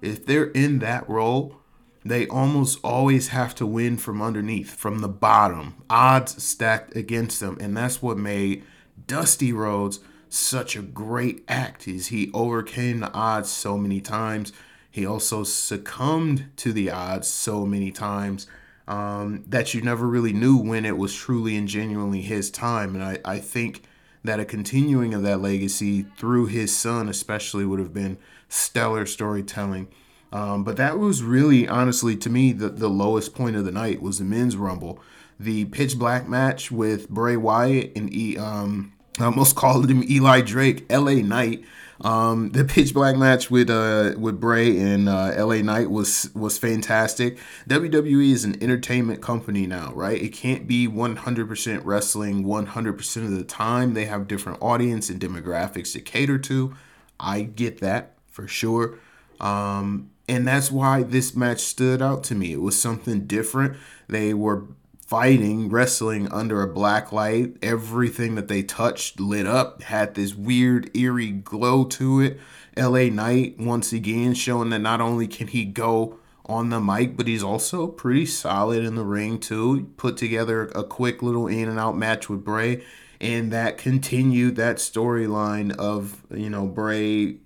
If 0.00 0.24
they're 0.24 0.50
in 0.50 0.78
that 0.78 1.06
role, 1.06 1.60
they 2.02 2.26
almost 2.26 2.78
always 2.82 3.28
have 3.28 3.54
to 3.56 3.66
win 3.66 3.98
from 3.98 4.22
underneath, 4.22 4.74
from 4.74 5.00
the 5.00 5.08
bottom, 5.08 5.74
odds 5.90 6.42
stacked 6.42 6.96
against 6.96 7.40
them, 7.40 7.58
and 7.60 7.76
that's 7.76 8.00
what 8.00 8.16
made 8.16 8.64
Dusty 9.06 9.52
Rhodes 9.52 10.00
such 10.34 10.76
a 10.76 10.82
great 10.82 11.44
act. 11.48 11.86
Is 11.86 12.08
he 12.08 12.30
overcame 12.32 13.00
the 13.00 13.12
odds 13.12 13.50
so 13.50 13.76
many 13.78 14.00
times. 14.00 14.52
He 14.90 15.04
also 15.04 15.42
succumbed 15.42 16.46
to 16.56 16.72
the 16.72 16.90
odds 16.90 17.28
so 17.28 17.66
many 17.66 17.90
times 17.90 18.46
um, 18.86 19.44
that 19.46 19.74
you 19.74 19.82
never 19.82 20.06
really 20.06 20.32
knew 20.32 20.56
when 20.56 20.84
it 20.84 20.96
was 20.96 21.14
truly 21.14 21.56
and 21.56 21.66
genuinely 21.66 22.22
his 22.22 22.50
time. 22.50 22.94
And 22.94 23.02
I, 23.02 23.18
I 23.24 23.38
think 23.38 23.82
that 24.22 24.40
a 24.40 24.44
continuing 24.44 25.12
of 25.12 25.22
that 25.22 25.40
legacy 25.40 26.06
through 26.16 26.46
his 26.46 26.74
son, 26.74 27.08
especially, 27.08 27.64
would 27.64 27.78
have 27.78 27.92
been 27.92 28.18
stellar 28.48 29.06
storytelling. 29.06 29.88
Um, 30.32 30.64
but 30.64 30.76
that 30.78 30.98
was 30.98 31.22
really, 31.22 31.68
honestly, 31.68 32.16
to 32.16 32.30
me, 32.30 32.52
the, 32.52 32.70
the 32.70 32.88
lowest 32.88 33.34
point 33.34 33.56
of 33.56 33.64
the 33.64 33.70
night 33.70 34.02
was 34.02 34.18
the 34.18 34.24
men's 34.24 34.56
rumble. 34.56 35.00
The 35.38 35.66
pitch 35.66 35.98
black 35.98 36.28
match 36.28 36.72
with 36.72 37.08
Bray 37.08 37.36
Wyatt 37.36 37.92
and 37.94 38.12
e, 38.12 38.36
um, 38.38 38.93
I 39.18 39.24
almost 39.24 39.56
called 39.56 39.90
him 39.90 40.02
Eli 40.08 40.40
Drake, 40.40 40.90
LA 40.90 41.14
Knight. 41.14 41.64
Um, 42.00 42.50
the 42.50 42.64
pitch 42.64 42.92
black 42.92 43.16
match 43.16 43.50
with 43.50 43.70
uh 43.70 44.14
with 44.18 44.40
Bray 44.40 44.76
and 44.78 45.08
uh, 45.08 45.32
LA 45.38 45.62
Knight 45.62 45.90
was 45.90 46.30
was 46.34 46.58
fantastic. 46.58 47.38
WWE 47.68 48.32
is 48.32 48.44
an 48.44 48.60
entertainment 48.62 49.22
company 49.22 49.66
now, 49.66 49.92
right? 49.94 50.20
It 50.20 50.32
can't 50.32 50.66
be 50.66 50.88
100% 50.88 51.80
wrestling 51.84 52.44
100% 52.44 53.16
of 53.24 53.30
the 53.30 53.44
time. 53.44 53.94
They 53.94 54.06
have 54.06 54.26
different 54.26 54.60
audience 54.60 55.08
and 55.08 55.20
demographics 55.20 55.92
to 55.92 56.00
cater 56.00 56.38
to. 56.38 56.74
I 57.20 57.42
get 57.42 57.78
that 57.80 58.14
for 58.28 58.48
sure. 58.48 58.98
Um, 59.40 60.10
and 60.28 60.46
that's 60.46 60.70
why 60.70 61.02
this 61.02 61.36
match 61.36 61.60
stood 61.60 62.02
out 62.02 62.24
to 62.24 62.34
me. 62.34 62.52
It 62.52 62.60
was 62.60 62.80
something 62.80 63.26
different. 63.26 63.76
They 64.08 64.34
were 64.34 64.64
fighting, 65.06 65.68
wrestling 65.68 66.30
under 66.32 66.62
a 66.62 66.72
black 66.72 67.12
light. 67.12 67.56
Everything 67.62 68.34
that 68.34 68.48
they 68.48 68.62
touched 68.62 69.20
lit 69.20 69.46
up, 69.46 69.82
had 69.82 70.14
this 70.14 70.34
weird, 70.34 70.90
eerie 70.96 71.30
glow 71.30 71.84
to 71.84 72.20
it. 72.20 72.40
LA 72.76 73.04
Knight, 73.04 73.58
once 73.58 73.92
again, 73.92 74.34
showing 74.34 74.70
that 74.70 74.80
not 74.80 75.00
only 75.00 75.28
can 75.28 75.46
he 75.46 75.64
go 75.64 76.18
on 76.46 76.70
the 76.70 76.80
mic, 76.80 77.16
but 77.16 77.26
he's 77.26 77.42
also 77.42 77.86
pretty 77.86 78.26
solid 78.26 78.84
in 78.84 78.94
the 78.96 79.04
ring 79.04 79.38
too. 79.38 79.90
Put 79.96 80.16
together 80.16 80.66
a 80.74 80.84
quick 80.84 81.22
little 81.22 81.46
in 81.46 81.68
and 81.68 81.78
out 81.78 81.96
match 81.96 82.28
with 82.28 82.44
Bray, 82.44 82.84
and 83.20 83.52
that 83.52 83.78
continued 83.78 84.56
that 84.56 84.76
storyline 84.76 85.74
of 85.76 86.24
you 86.30 86.50
know 86.50 86.66
Bray 86.66 87.36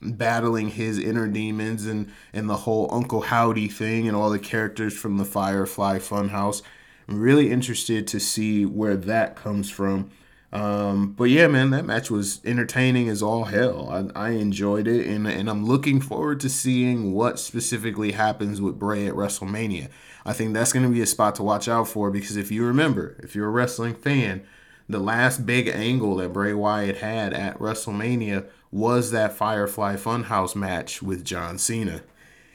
battling 0.00 0.68
his 0.68 0.98
inner 0.98 1.26
demons 1.26 1.86
and 1.86 2.12
and 2.32 2.48
the 2.48 2.58
whole 2.58 2.88
Uncle 2.92 3.22
Howdy 3.22 3.68
thing 3.68 4.06
and 4.06 4.16
all 4.16 4.30
the 4.30 4.38
characters 4.38 4.96
from 4.96 5.18
the 5.18 5.24
Firefly 5.24 5.98
Funhouse. 5.98 6.62
I'm 7.08 7.20
really 7.20 7.50
interested 7.50 8.06
to 8.08 8.20
see 8.20 8.66
where 8.66 8.96
that 8.96 9.36
comes 9.36 9.70
from. 9.70 10.10
Um, 10.52 11.12
but 11.12 11.24
yeah, 11.24 11.48
man, 11.48 11.70
that 11.70 11.84
match 11.84 12.10
was 12.10 12.40
entertaining 12.44 13.08
as 13.08 13.22
all 13.22 13.44
hell. 13.44 13.90
I, 13.90 14.28
I 14.28 14.30
enjoyed 14.30 14.86
it, 14.86 15.06
and, 15.06 15.26
and 15.26 15.50
I'm 15.50 15.66
looking 15.66 16.00
forward 16.00 16.40
to 16.40 16.48
seeing 16.48 17.12
what 17.12 17.38
specifically 17.38 18.12
happens 18.12 18.60
with 18.60 18.78
Bray 18.78 19.06
at 19.06 19.14
WrestleMania. 19.14 19.88
I 20.24 20.32
think 20.32 20.54
that's 20.54 20.72
going 20.72 20.86
to 20.86 20.92
be 20.92 21.02
a 21.02 21.06
spot 21.06 21.34
to 21.36 21.42
watch 21.42 21.68
out 21.68 21.88
for 21.88 22.10
because 22.10 22.36
if 22.36 22.50
you 22.50 22.64
remember, 22.64 23.16
if 23.22 23.34
you're 23.34 23.48
a 23.48 23.50
wrestling 23.50 23.94
fan, 23.94 24.46
the 24.88 24.98
last 24.98 25.46
big 25.46 25.68
angle 25.68 26.16
that 26.16 26.32
Bray 26.32 26.52
Wyatt 26.52 26.98
had 26.98 27.32
at 27.32 27.58
WrestleMania 27.58 28.46
was 28.70 29.10
that 29.10 29.32
Firefly 29.32 29.96
Funhouse 29.96 30.56
match 30.56 31.02
with 31.02 31.24
John 31.24 31.58
Cena. 31.58 32.02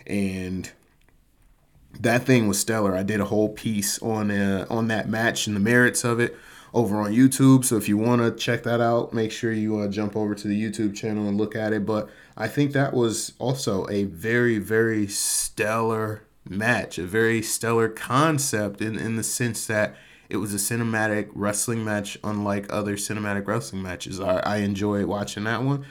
And 0.07 0.71
that 1.99 2.23
thing 2.23 2.47
was 2.47 2.59
stellar. 2.59 2.95
I 2.95 3.03
did 3.03 3.19
a 3.19 3.25
whole 3.25 3.49
piece 3.49 4.01
on 4.01 4.31
uh, 4.31 4.65
on 4.69 4.87
that 4.87 5.09
match 5.09 5.47
and 5.47 5.55
the 5.55 5.59
merits 5.59 6.03
of 6.03 6.19
it 6.19 6.35
over 6.73 6.97
on 6.97 7.11
YouTube. 7.11 7.65
So 7.65 7.77
if 7.77 7.89
you 7.89 7.97
want 7.97 8.21
to 8.21 8.31
check 8.31 8.63
that 8.63 8.81
out, 8.81 9.13
make 9.13 9.31
sure 9.31 9.51
you 9.51 9.79
uh, 9.79 9.87
jump 9.87 10.15
over 10.15 10.33
to 10.35 10.47
the 10.47 10.61
YouTube 10.61 10.95
channel 10.95 11.27
and 11.27 11.37
look 11.37 11.55
at 11.55 11.73
it. 11.73 11.85
But 11.85 12.09
I 12.37 12.47
think 12.47 12.71
that 12.73 12.93
was 12.93 13.33
also 13.39 13.87
a 13.89 14.05
very, 14.05 14.57
very 14.57 15.07
stellar 15.07 16.23
match, 16.47 16.97
a 16.97 17.03
very 17.03 17.41
stellar 17.41 17.89
concept 17.89 18.81
in, 18.81 18.97
in 18.97 19.15
the 19.15 19.23
sense 19.23 19.67
that 19.67 19.95
it 20.29 20.37
was 20.37 20.53
a 20.53 20.57
cinematic 20.57 21.29
wrestling 21.35 21.83
match, 21.83 22.17
unlike 22.23 22.71
other 22.71 22.95
cinematic 22.95 23.47
wrestling 23.47 23.83
matches. 23.83 24.19
I, 24.19 24.39
I 24.39 24.57
enjoyed 24.57 25.05
watching 25.05 25.43
that 25.43 25.63
one, 25.63 25.85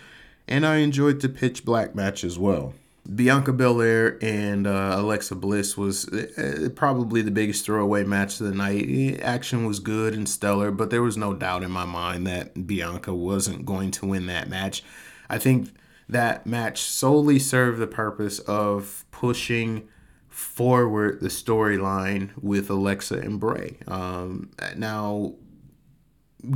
and 0.49 0.67
I 0.67 0.77
enjoyed 0.77 1.21
the 1.21 1.29
pitch 1.29 1.65
black 1.65 1.95
match 1.95 2.25
as 2.25 2.39
well. 2.39 2.73
Bianca 3.13 3.53
Belair 3.53 4.19
and 4.23 4.67
uh, 4.67 4.95
Alexa 4.99 5.35
Bliss 5.35 5.77
was 5.77 6.07
uh, 6.09 6.69
probably 6.77 7.23
the 7.23 7.31
biggest 7.31 7.65
throwaway 7.65 8.05
match 8.05 8.41
of 8.41 8.47
the 8.47 8.55
night. 8.55 9.21
Action 9.23 9.65
was 9.65 9.81
good 9.81 10.15
and 10.15 10.29
stellar, 10.29 10.71
but 10.71 10.91
there 10.91 11.03
was 11.03 11.17
no 11.17 11.35
doubt 11.35 11.63
in 11.63 11.71
my 11.71 11.85
mind 11.85 12.27
that 12.27 12.67
Bianca 12.67 13.15
wasn't 13.15 13.65
going 13.65 13.91
to 13.93 14.07
win 14.07 14.27
that 14.27 14.49
match. 14.49 14.85
I 15.29 15.39
think 15.39 15.71
that 16.09 16.47
match 16.47 16.83
solely 16.83 17.39
served 17.39 17.81
the 17.81 17.87
purpose 17.87 18.39
of 18.41 19.05
pushing 19.11 19.89
forward 20.29 21.21
the 21.21 21.29
storyline 21.29 22.31
with 22.41 22.71
Alexa 22.71 23.17
and 23.17 23.41
Bray. 23.41 23.79
Um, 23.89 24.51
now, 24.77 25.35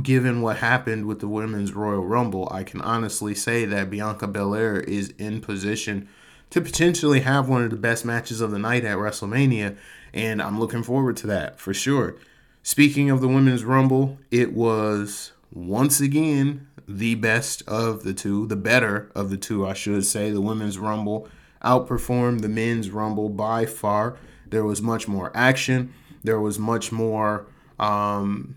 given 0.01 0.41
what 0.41 0.57
happened 0.57 1.05
with 1.05 1.19
the 1.19 1.27
Women's 1.27 1.73
Royal 1.73 2.05
Rumble, 2.05 2.47
I 2.51 2.63
can 2.63 2.81
honestly 2.81 3.35
say 3.35 3.65
that 3.65 3.89
Bianca 3.89 4.27
Belair 4.27 4.79
is 4.79 5.09
in 5.17 5.41
position 5.41 6.07
to 6.55 6.61
potentially 6.61 7.19
have 7.19 7.49
one 7.49 7.65
of 7.65 7.69
the 7.69 7.75
best 7.75 8.05
matches 8.05 8.39
of 8.39 8.49
the 8.49 8.57
night 8.57 8.85
at 8.85 8.95
WrestleMania, 8.95 9.75
and 10.13 10.41
I'm 10.41 10.57
looking 10.57 10.83
forward 10.83 11.17
to 11.17 11.27
that 11.27 11.59
for 11.59 11.73
sure. 11.73 12.15
Speaking 12.63 13.09
of 13.09 13.19
the 13.19 13.27
Women's 13.27 13.65
Rumble, 13.65 14.19
it 14.31 14.53
was 14.53 15.33
once 15.51 15.99
again 15.99 16.65
the 16.87 17.15
best 17.15 17.61
of 17.67 18.03
the 18.03 18.13
two, 18.13 18.47
the 18.47 18.55
better 18.55 19.11
of 19.13 19.29
the 19.29 19.35
two, 19.35 19.67
I 19.67 19.73
should 19.73 20.05
say. 20.05 20.31
The 20.31 20.39
Women's 20.39 20.77
Rumble 20.77 21.27
outperformed 21.61 22.39
the 22.39 22.47
Men's 22.47 22.89
Rumble 22.89 23.27
by 23.27 23.65
far. 23.65 24.15
There 24.47 24.63
was 24.63 24.81
much 24.81 25.09
more 25.09 25.35
action. 25.35 25.93
There 26.23 26.39
was 26.39 26.57
much 26.57 26.89
more, 26.89 27.47
um, 27.79 28.55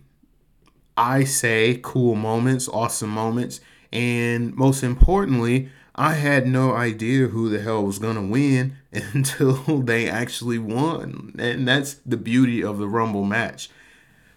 I 0.96 1.24
say, 1.24 1.80
cool 1.82 2.14
moments, 2.14 2.68
awesome 2.68 3.10
moments. 3.10 3.60
And 3.92 4.54
most 4.54 4.84
importantly, 4.84 5.70
I 5.98 6.14
had 6.14 6.46
no 6.46 6.76
idea 6.76 7.26
who 7.26 7.48
the 7.48 7.60
hell 7.60 7.84
was 7.84 7.98
going 7.98 8.14
to 8.14 8.22
win 8.22 8.76
until 8.92 9.82
they 9.82 10.08
actually 10.08 10.58
won. 10.58 11.34
And 11.38 11.66
that's 11.66 11.94
the 12.06 12.16
beauty 12.16 12.62
of 12.62 12.78
the 12.78 12.86
Rumble 12.86 13.24
match. 13.24 13.68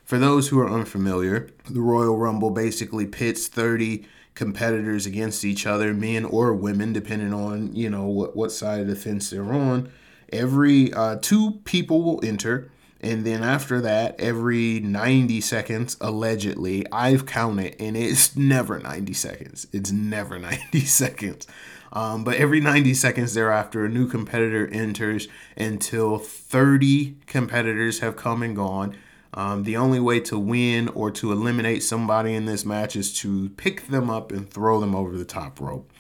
For 0.04 0.18
those 0.18 0.48
who 0.48 0.60
are 0.60 0.70
unfamiliar, 0.70 1.50
the 1.70 1.80
Royal 1.80 2.18
Rumble 2.18 2.50
basically 2.50 3.06
pits 3.06 3.48
30 3.48 4.06
competitors 4.34 5.06
against 5.06 5.46
each 5.46 5.68
other, 5.68 5.94
men 5.94 6.26
or 6.26 6.52
women, 6.54 6.94
depending 6.94 7.32
on, 7.32 7.76
you 7.76 7.92
know, 7.92 8.08
what, 8.08 8.36
what 8.36 8.52
side 8.52 8.82
of 8.82 8.88
the 8.88 8.96
fence 8.96 9.30
they're 9.30 9.54
on. 9.54 9.92
Every 10.34 10.92
uh, 10.92 11.18
two 11.22 11.60
people 11.64 12.02
will 12.02 12.26
enter 12.26 12.72
and 13.02 13.26
then 13.26 13.44
after 13.44 13.82
that, 13.82 14.20
every 14.20 14.80
90 14.80 15.42
seconds, 15.42 15.98
allegedly, 16.00 16.86
I've 16.92 17.26
counted, 17.26 17.76
and 17.80 17.98
it's 17.98 18.36
never 18.36 18.78
90 18.80 19.14
seconds. 19.14 19.68
It's 19.72 19.92
never 19.92 20.38
90 20.40 20.82
seconds. 20.82 21.48
Um, 21.94 22.24
but 22.24 22.36
every 22.38 22.62
90 22.62 22.94
seconds 22.94 23.34
thereafter, 23.34 23.86
a 23.86 23.90
new 23.90 24.08
competitor 24.08 24.68
enters 24.68 25.28
until 25.58 26.20
30 26.20 27.18
competitors 27.26 28.00
have 28.00 28.16
come 28.16 28.44
and 28.44 28.56
gone. 28.56 28.96
Um, 29.34 29.64
the 29.64 29.78
only 29.78 30.00
way 30.00 30.20
to 30.22 30.38
win 30.38 30.90
or 30.90 31.10
to 31.12 31.32
eliminate 31.32 31.84
somebody 31.84 32.34
in 32.34 32.46
this 32.46 32.66
match 32.66 32.96
is 32.96 33.14
to 33.20 33.50
pick 33.50 33.88
them 33.88 34.10
up 34.10 34.32
and 34.32 34.50
throw 34.50 34.80
them 34.80 34.96
over 34.96 35.18
the 35.18 35.26
top 35.26 35.60
rope. 35.60 35.91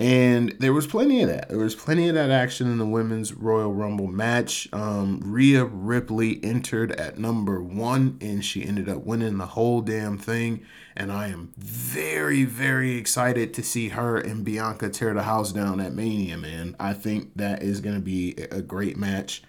And 0.00 0.56
there 0.58 0.72
was 0.72 0.86
plenty 0.86 1.22
of 1.22 1.28
that. 1.28 1.50
There 1.50 1.58
was 1.58 1.74
plenty 1.74 2.08
of 2.08 2.14
that 2.14 2.30
action 2.30 2.66
in 2.72 2.78
the 2.78 2.86
women's 2.86 3.34
Royal 3.34 3.70
Rumble 3.70 4.06
match. 4.06 4.66
Um, 4.72 5.20
Rhea 5.22 5.66
Ripley 5.66 6.42
entered 6.42 6.92
at 6.92 7.18
number 7.18 7.62
one, 7.62 8.16
and 8.22 8.42
she 8.42 8.64
ended 8.64 8.88
up 8.88 9.04
winning 9.04 9.36
the 9.36 9.44
whole 9.44 9.82
damn 9.82 10.16
thing. 10.16 10.64
And 10.96 11.12
I 11.12 11.28
am 11.28 11.52
very, 11.58 12.44
very 12.44 12.96
excited 12.96 13.52
to 13.52 13.62
see 13.62 13.90
her 13.90 14.16
and 14.16 14.42
Bianca 14.42 14.88
tear 14.88 15.12
the 15.12 15.24
house 15.24 15.52
down 15.52 15.80
at 15.80 15.92
Mania, 15.92 16.38
man. 16.38 16.76
I 16.80 16.94
think 16.94 17.36
that 17.36 17.62
is 17.62 17.82
going 17.82 17.96
to 17.96 18.00
be 18.00 18.36
a 18.50 18.62
great 18.62 18.96
match. 18.96 19.42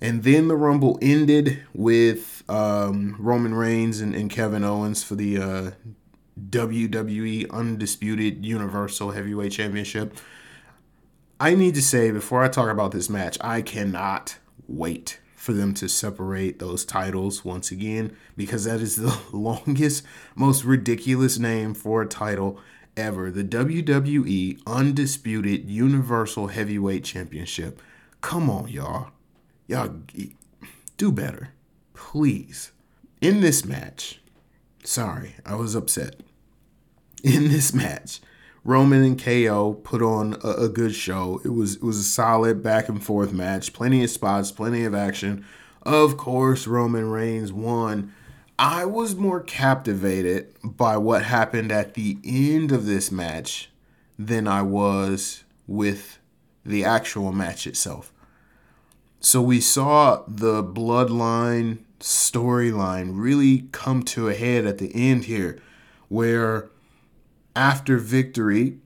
And 0.00 0.22
then 0.22 0.48
the 0.48 0.56
Rumble 0.56 0.98
ended 1.02 1.62
with 1.74 2.42
um, 2.48 3.16
Roman 3.18 3.54
Reigns 3.54 4.00
and, 4.00 4.14
and, 4.14 4.30
Kevin 4.30 4.64
Owens 4.64 5.04
for 5.04 5.14
the 5.14 5.38
uh, 5.38 5.70
WWE 6.50 7.50
Undisputed 7.50 8.44
Universal 8.44 9.12
Heavyweight 9.12 9.52
Championship. 9.52 10.16
I 11.38 11.54
need 11.54 11.74
to 11.74 11.82
say 11.82 12.10
before 12.10 12.42
I 12.42 12.48
talk 12.48 12.68
about 12.68 12.92
this 12.92 13.10
match, 13.10 13.36
I 13.40 13.62
cannot 13.62 14.38
wait 14.66 15.20
for 15.36 15.52
them 15.52 15.74
to 15.74 15.88
separate 15.88 16.58
those 16.58 16.84
titles 16.84 17.44
once 17.44 17.70
again 17.70 18.16
because 18.36 18.64
that 18.64 18.80
is 18.80 18.96
the 18.96 19.18
longest, 19.32 20.04
most 20.34 20.64
ridiculous 20.64 21.38
name 21.38 21.74
for 21.74 22.02
a 22.02 22.06
title 22.06 22.58
ever. 22.96 23.30
The 23.30 23.44
WWE 23.44 24.60
Undisputed 24.66 25.68
Universal 25.68 26.48
Heavyweight 26.48 27.04
Championship. 27.04 27.80
Come 28.20 28.48
on, 28.48 28.68
y'all. 28.68 29.10
Y'all 29.66 29.94
do 30.96 31.12
better. 31.12 31.50
Please. 31.92 32.72
In 33.20 33.40
this 33.40 33.64
match, 33.64 34.20
sorry, 34.82 35.36
I 35.44 35.54
was 35.56 35.74
upset 35.74 36.20
in 37.34 37.48
this 37.48 37.72
match. 37.72 38.20
Roman 38.64 39.02
and 39.02 39.22
KO 39.22 39.74
put 39.82 40.02
on 40.02 40.36
a, 40.44 40.64
a, 40.64 40.68
good 40.68 40.94
show. 40.94 41.40
It 41.44 41.50
was 41.50 41.76
it 41.76 41.82
was 41.82 41.98
a 41.98 42.04
solid 42.04 42.62
back 42.62 42.88
and 42.88 43.02
forth 43.02 43.32
match. 43.32 43.72
Plenty 43.72 44.04
of 44.04 44.10
spots, 44.10 44.52
plenty 44.52 44.84
of 44.84 44.94
action. 44.94 45.44
Of 45.82 46.16
course, 46.16 46.66
Roman 46.66 47.10
Reigns 47.10 47.52
won. 47.52 48.12
I 48.58 48.84
was 48.84 49.16
more 49.16 49.40
captivated 49.40 50.54
by 50.62 50.96
what 50.98 51.24
happened 51.24 51.72
at 51.72 51.94
the 51.94 52.18
end 52.24 52.72
of 52.72 52.86
this 52.86 53.10
match 53.10 53.70
than 54.18 54.46
I 54.46 54.62
was 54.62 55.44
with 55.66 56.18
the 56.64 56.84
actual 56.84 57.32
match 57.32 57.66
itself. 57.66 58.12
So 59.20 59.42
we 59.42 59.60
saw 59.60 60.22
the 60.28 60.62
bloodline 60.62 61.78
storyline 62.00 63.12
really 63.14 63.66
come 63.72 64.02
to 64.04 64.28
a 64.28 64.34
head 64.34 64.66
at 64.66 64.78
the 64.78 64.92
end 64.94 65.24
here, 65.24 65.58
where 66.08 66.70
after 67.56 67.98
victory, 67.98 68.78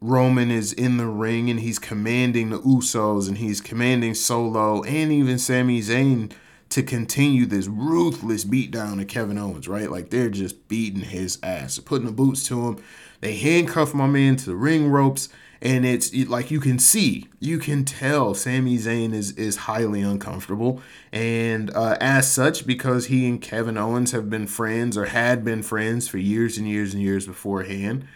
Roman 0.00 0.50
is 0.50 0.72
in 0.72 0.98
the 0.98 1.06
ring 1.06 1.48
and 1.50 1.60
he's 1.60 1.78
commanding 1.78 2.50
the 2.50 2.60
Usos 2.60 3.28
and 3.28 3.38
he's 3.38 3.60
commanding 3.60 4.14
Solo 4.14 4.82
and 4.82 5.10
even 5.10 5.38
Sami 5.38 5.80
Zayn 5.80 6.32
to 6.68 6.82
continue 6.82 7.46
this 7.46 7.66
ruthless 7.66 8.44
beatdown 8.44 9.00
of 9.00 9.08
Kevin 9.08 9.38
Owens, 9.38 9.68
right? 9.68 9.90
Like 9.90 10.10
they're 10.10 10.28
just 10.28 10.68
beating 10.68 11.02
his 11.02 11.38
ass, 11.42 11.78
putting 11.78 12.06
the 12.06 12.12
boots 12.12 12.44
to 12.48 12.66
him. 12.66 12.82
They 13.20 13.36
handcuff 13.36 13.94
my 13.94 14.06
man 14.06 14.36
to 14.36 14.46
the 14.46 14.56
ring 14.56 14.90
ropes, 14.90 15.28
and 15.62 15.86
it's 15.86 16.14
like 16.28 16.50
you 16.50 16.60
can 16.60 16.78
see, 16.78 17.26
you 17.40 17.58
can 17.58 17.84
tell 17.84 18.34
Sami 18.34 18.76
Zayn 18.78 19.12
is 19.12 19.32
is 19.32 19.56
highly 19.56 20.02
uncomfortable, 20.02 20.80
and 21.12 21.70
uh, 21.74 21.96
as 22.00 22.30
such, 22.30 22.66
because 22.66 23.06
he 23.06 23.28
and 23.28 23.40
Kevin 23.40 23.76
Owens 23.76 24.12
have 24.12 24.28
been 24.28 24.46
friends 24.46 24.96
or 24.96 25.06
had 25.06 25.44
been 25.44 25.62
friends 25.62 26.08
for 26.08 26.18
years 26.18 26.58
and 26.58 26.68
years 26.68 26.92
and 26.92 27.02
years 27.02 27.26
beforehand, 27.26 28.06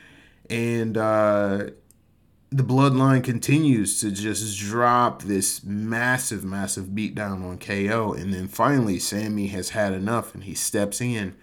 and 0.48 0.96
uh, 0.96 1.70
the 2.50 2.64
bloodline 2.64 3.22
continues 3.22 4.00
to 4.00 4.10
just 4.10 4.58
drop 4.58 5.22
this 5.22 5.62
massive, 5.62 6.44
massive 6.44 6.86
beatdown 6.86 7.44
on 7.44 7.58
KO. 7.58 8.12
And 8.12 8.34
then 8.34 8.48
finally, 8.48 8.98
Sami 8.98 9.46
has 9.48 9.70
had 9.70 9.92
enough 9.92 10.34
and 10.34 10.44
he 10.44 10.54
steps 10.54 11.00
in 11.00 11.36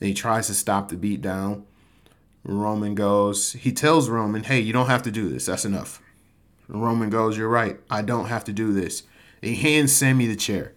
and 0.00 0.08
he 0.08 0.14
tries 0.14 0.48
to 0.48 0.54
stop 0.54 0.88
the 0.88 0.96
beatdown. 0.96 1.62
Roman 2.44 2.94
goes, 2.94 3.52
he 3.52 3.72
tells 3.72 4.08
Roman, 4.08 4.44
hey, 4.44 4.60
you 4.60 4.72
don't 4.72 4.88
have 4.88 5.02
to 5.02 5.10
do 5.10 5.28
this. 5.28 5.46
That's 5.46 5.64
enough. 5.64 6.00
Roman 6.68 7.10
goes, 7.10 7.36
you're 7.36 7.48
right. 7.48 7.78
I 7.90 8.02
don't 8.02 8.26
have 8.26 8.44
to 8.44 8.52
do 8.52 8.72
this. 8.72 9.02
He 9.40 9.54
hands 9.56 9.94
Sami 9.94 10.26
the 10.26 10.36
chair. 10.36 10.74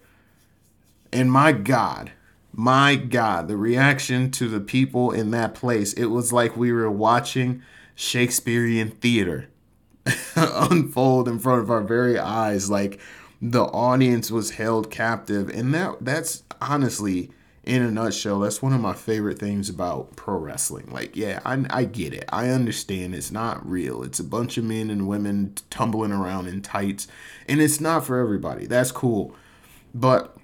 And 1.12 1.30
my 1.30 1.52
God, 1.52 2.12
my 2.52 2.96
God, 2.96 3.48
the 3.48 3.56
reaction 3.56 4.30
to 4.32 4.48
the 4.48 4.60
people 4.60 5.10
in 5.10 5.30
that 5.32 5.54
place, 5.54 5.92
it 5.92 6.06
was 6.06 6.32
like 6.32 6.56
we 6.56 6.72
were 6.72 6.90
watching 6.90 7.62
Shakespearean 7.94 8.90
theater 8.90 9.48
unfold 10.36 11.28
in 11.28 11.38
front 11.38 11.62
of 11.62 11.70
our 11.70 11.82
very 11.82 12.18
eyes. 12.18 12.70
Like 12.70 13.00
the 13.40 13.64
audience 13.64 14.30
was 14.30 14.52
held 14.52 14.90
captive. 14.90 15.48
And 15.50 15.74
that 15.74 15.96
that's 16.00 16.44
honestly 16.60 17.30
in 17.64 17.82
a 17.82 17.90
nutshell, 17.90 18.40
that's 18.40 18.60
one 18.60 18.72
of 18.72 18.80
my 18.80 18.92
favorite 18.92 19.38
things 19.38 19.68
about 19.68 20.16
pro 20.16 20.36
wrestling. 20.36 20.88
Like, 20.90 21.14
yeah, 21.14 21.40
I, 21.44 21.64
I 21.70 21.84
get 21.84 22.12
it. 22.12 22.24
I 22.30 22.48
understand 22.48 23.14
it's 23.14 23.30
not 23.30 23.64
real. 23.68 24.02
It's 24.02 24.18
a 24.18 24.24
bunch 24.24 24.58
of 24.58 24.64
men 24.64 24.90
and 24.90 25.06
women 25.06 25.54
tumbling 25.70 26.12
around 26.12 26.48
in 26.48 26.62
tights, 26.62 27.06
and 27.46 27.60
it's 27.60 27.80
not 27.80 28.04
for 28.04 28.18
everybody. 28.18 28.66
That's 28.66 28.90
cool. 28.90 29.34
But 29.94 30.36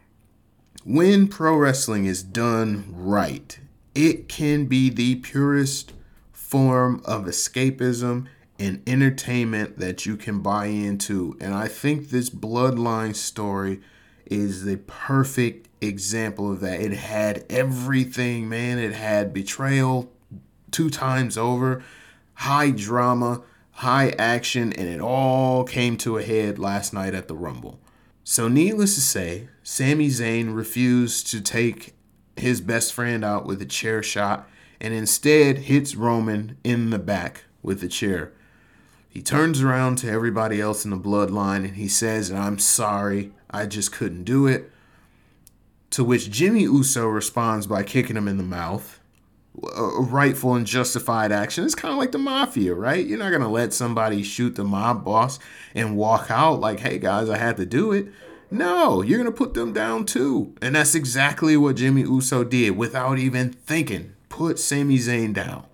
when 0.85 1.27
pro 1.27 1.57
wrestling 1.57 2.07
is 2.07 2.23
done 2.23 2.85
right, 2.89 3.59
it 3.95 4.29
can 4.29 4.67
be 4.67 4.89
the 4.89 5.17
purest 5.17 5.93
form 6.31 7.03
of 7.05 7.25
escapism 7.25 8.27
and 8.61 8.83
entertainment 8.89 9.79
that 9.79 10.07
you 10.07 10.17
can 10.17 10.41
buy 10.41 10.67
into. 10.67 11.37
And 11.41 11.53
I 11.53 11.69
think 11.69 12.11
this 12.11 12.31
bloodline 12.31 13.15
story 13.15 13.81
is 14.27 14.65
the 14.65 14.77
perfect 14.77 15.68
example 15.81 16.53
of 16.53 16.61
that. 16.61 16.81
It 16.81 16.93
had 16.93 17.45
everything, 17.49 18.49
man. 18.49 18.79
It 18.79 18.93
had 18.93 19.33
betrayal 19.33 20.11
two 20.71 20.91
times 20.91 21.39
over, 21.39 21.83
high 22.35 22.71
drama, 22.71 23.43
high 23.73 24.11
action, 24.19 24.73
and 24.73 24.89
it 24.89 25.01
all 25.01 25.65
came 25.65 25.97
to 25.99 26.19
a 26.19 26.23
head 26.23 26.59
last 26.59 26.93
night 26.93 27.15
at 27.15 27.29
the 27.29 27.37
Rumble. 27.37 27.79
So, 28.25 28.49
needless 28.49 28.95
to 28.97 29.01
say, 29.01 29.49
Sami 29.63 30.09
Zayn 30.09 30.55
refused 30.55 31.29
to 31.31 31.41
take 31.41 31.95
his 32.37 32.61
best 32.61 32.93
friend 32.93 33.25
out 33.25 33.47
with 33.47 33.63
a 33.63 33.67
chair 33.67 34.03
shot 34.03 34.49
and 34.81 34.95
instead 34.95 35.59
hits 35.59 35.97
Roman 35.97 36.57
in 36.63 36.91
the 36.91 36.99
back 36.99 37.45
with 37.63 37.83
a 37.83 37.89
chair. 37.89 38.33
He 39.09 39.23
turns 39.23 39.63
around 39.63 39.97
to 39.99 40.11
everybody 40.11 40.61
else 40.61 40.85
in 40.85 40.91
the 40.91 40.97
bloodline 40.97 41.65
and 41.65 41.77
he 41.77 41.89
says, 41.89 42.31
I'm 42.31 42.59
sorry, 42.59 43.33
I 43.51 43.67
just 43.67 43.93
couldn't 43.93 44.25
do 44.25 44.47
it. 44.47 44.71
To 45.91 46.05
which 46.05 46.31
Jimmy 46.31 46.63
Uso 46.63 47.07
responds 47.07 47.67
by 47.67 47.83
kicking 47.83 48.17
him 48.17 48.29
in 48.29 48.37
the 48.37 48.43
mouth. 48.43 49.01
A 49.75 50.03
rightful 50.03 50.55
and 50.55 50.67
justified 50.67 51.33
action. 51.33 51.65
It's 51.65 51.75
kind 51.75 51.93
of 51.93 51.99
like 51.99 52.13
the 52.13 52.19
mafia, 52.19 52.75
right? 52.75 53.05
You're 53.05 53.19
not 53.19 53.31
going 53.31 53.43
to 53.43 53.49
let 53.49 53.73
somebody 53.73 54.23
shoot 54.23 54.55
the 54.55 54.63
mob 54.63 55.05
boss 55.05 55.41
and 55.75 55.97
walk 55.97 56.31
out 56.31 56.61
like, 56.61 56.81
hey 56.81 56.99
guys, 56.99 57.29
I 57.29 57.39
had 57.39 57.57
to 57.57 57.67
do 57.67 57.91
it. 57.91 58.07
No, 58.51 59.03
you're 59.03 59.19
going 59.19 59.31
to 59.31 59.37
put 59.37 59.55
them 59.55 59.73
down 59.73 60.07
too. 60.07 60.55
And 60.63 60.77
that's 60.77 60.95
exactly 60.95 61.57
what 61.57 61.77
Jimmy 61.77 62.03
Uso 62.03 62.45
did 62.45 62.77
without 62.77 63.19
even 63.19 63.53
thinking. 63.53 64.15
Put 64.29 64.59
Sami 64.59 64.99
Zayn 64.99 65.35
down. 65.35 65.67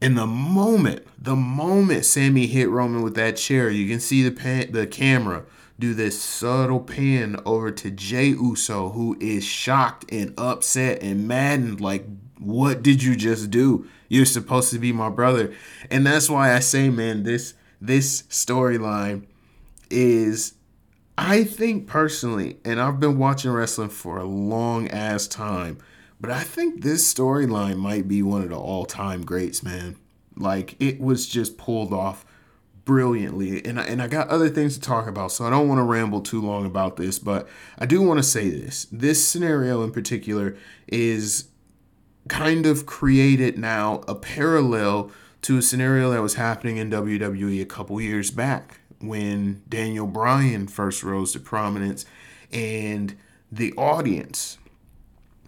And 0.00 0.16
the 0.16 0.26
moment, 0.26 1.06
the 1.20 1.36
moment 1.36 2.04
Sami 2.04 2.46
hit 2.46 2.68
Roman 2.68 3.02
with 3.02 3.16
that 3.16 3.36
chair, 3.36 3.68
you 3.68 3.88
can 3.88 4.00
see 4.00 4.22
the 4.22 4.30
pan, 4.30 4.72
the 4.72 4.86
camera 4.86 5.44
do 5.78 5.94
this 5.94 6.20
subtle 6.20 6.80
pan 6.80 7.36
over 7.46 7.70
to 7.70 7.90
Jey 7.90 8.28
Uso, 8.28 8.90
who 8.90 9.16
is 9.20 9.44
shocked 9.44 10.04
and 10.10 10.34
upset 10.36 11.02
and 11.02 11.28
maddened. 11.28 11.80
Like, 11.80 12.04
what 12.38 12.82
did 12.82 13.02
you 13.02 13.14
just 13.14 13.50
do? 13.50 13.86
You're 14.08 14.26
supposed 14.26 14.72
to 14.72 14.78
be 14.78 14.92
my 14.92 15.08
brother. 15.08 15.54
And 15.90 16.06
that's 16.06 16.28
why 16.28 16.54
I 16.54 16.60
say, 16.60 16.88
man, 16.88 17.22
this 17.22 17.54
this 17.80 18.22
storyline 18.22 19.26
is 19.90 20.54
I 21.16 21.44
think 21.44 21.86
personally, 21.86 22.58
and 22.64 22.80
I've 22.80 23.00
been 23.00 23.18
watching 23.18 23.50
wrestling 23.50 23.88
for 23.88 24.18
a 24.18 24.24
long 24.24 24.88
ass 24.88 25.26
time, 25.26 25.78
but 26.20 26.30
I 26.30 26.42
think 26.42 26.82
this 26.82 27.12
storyline 27.12 27.76
might 27.76 28.06
be 28.06 28.22
one 28.22 28.42
of 28.42 28.50
the 28.50 28.58
all-time 28.58 29.24
greats, 29.24 29.62
man. 29.62 29.96
Like 30.36 30.76
it 30.80 31.00
was 31.00 31.28
just 31.28 31.58
pulled 31.58 31.92
off 31.92 32.24
brilliantly. 32.88 33.62
And 33.66 33.78
I, 33.78 33.84
and 33.84 34.00
I 34.00 34.08
got 34.08 34.28
other 34.28 34.48
things 34.48 34.72
to 34.76 34.80
talk 34.80 35.06
about, 35.06 35.30
so 35.30 35.44
I 35.44 35.50
don't 35.50 35.68
want 35.68 35.78
to 35.78 35.82
ramble 35.82 36.22
too 36.22 36.40
long 36.40 36.64
about 36.64 36.96
this, 36.96 37.18
but 37.18 37.46
I 37.78 37.84
do 37.84 38.00
want 38.00 38.18
to 38.18 38.22
say 38.22 38.48
this. 38.48 38.86
This 38.90 39.28
scenario 39.28 39.82
in 39.82 39.92
particular 39.92 40.56
is 40.86 41.48
kind 42.28 42.64
of 42.64 42.86
created 42.86 43.58
now 43.58 44.00
a 44.08 44.14
parallel 44.14 45.10
to 45.42 45.58
a 45.58 45.62
scenario 45.62 46.10
that 46.12 46.22
was 46.22 46.36
happening 46.36 46.78
in 46.78 46.90
WWE 46.90 47.60
a 47.60 47.66
couple 47.66 48.00
years 48.00 48.30
back 48.30 48.80
when 49.00 49.62
Daniel 49.68 50.06
Bryan 50.06 50.66
first 50.66 51.02
rose 51.02 51.32
to 51.32 51.40
prominence 51.40 52.06
and 52.50 53.14
the 53.52 53.74
audience 53.74 54.56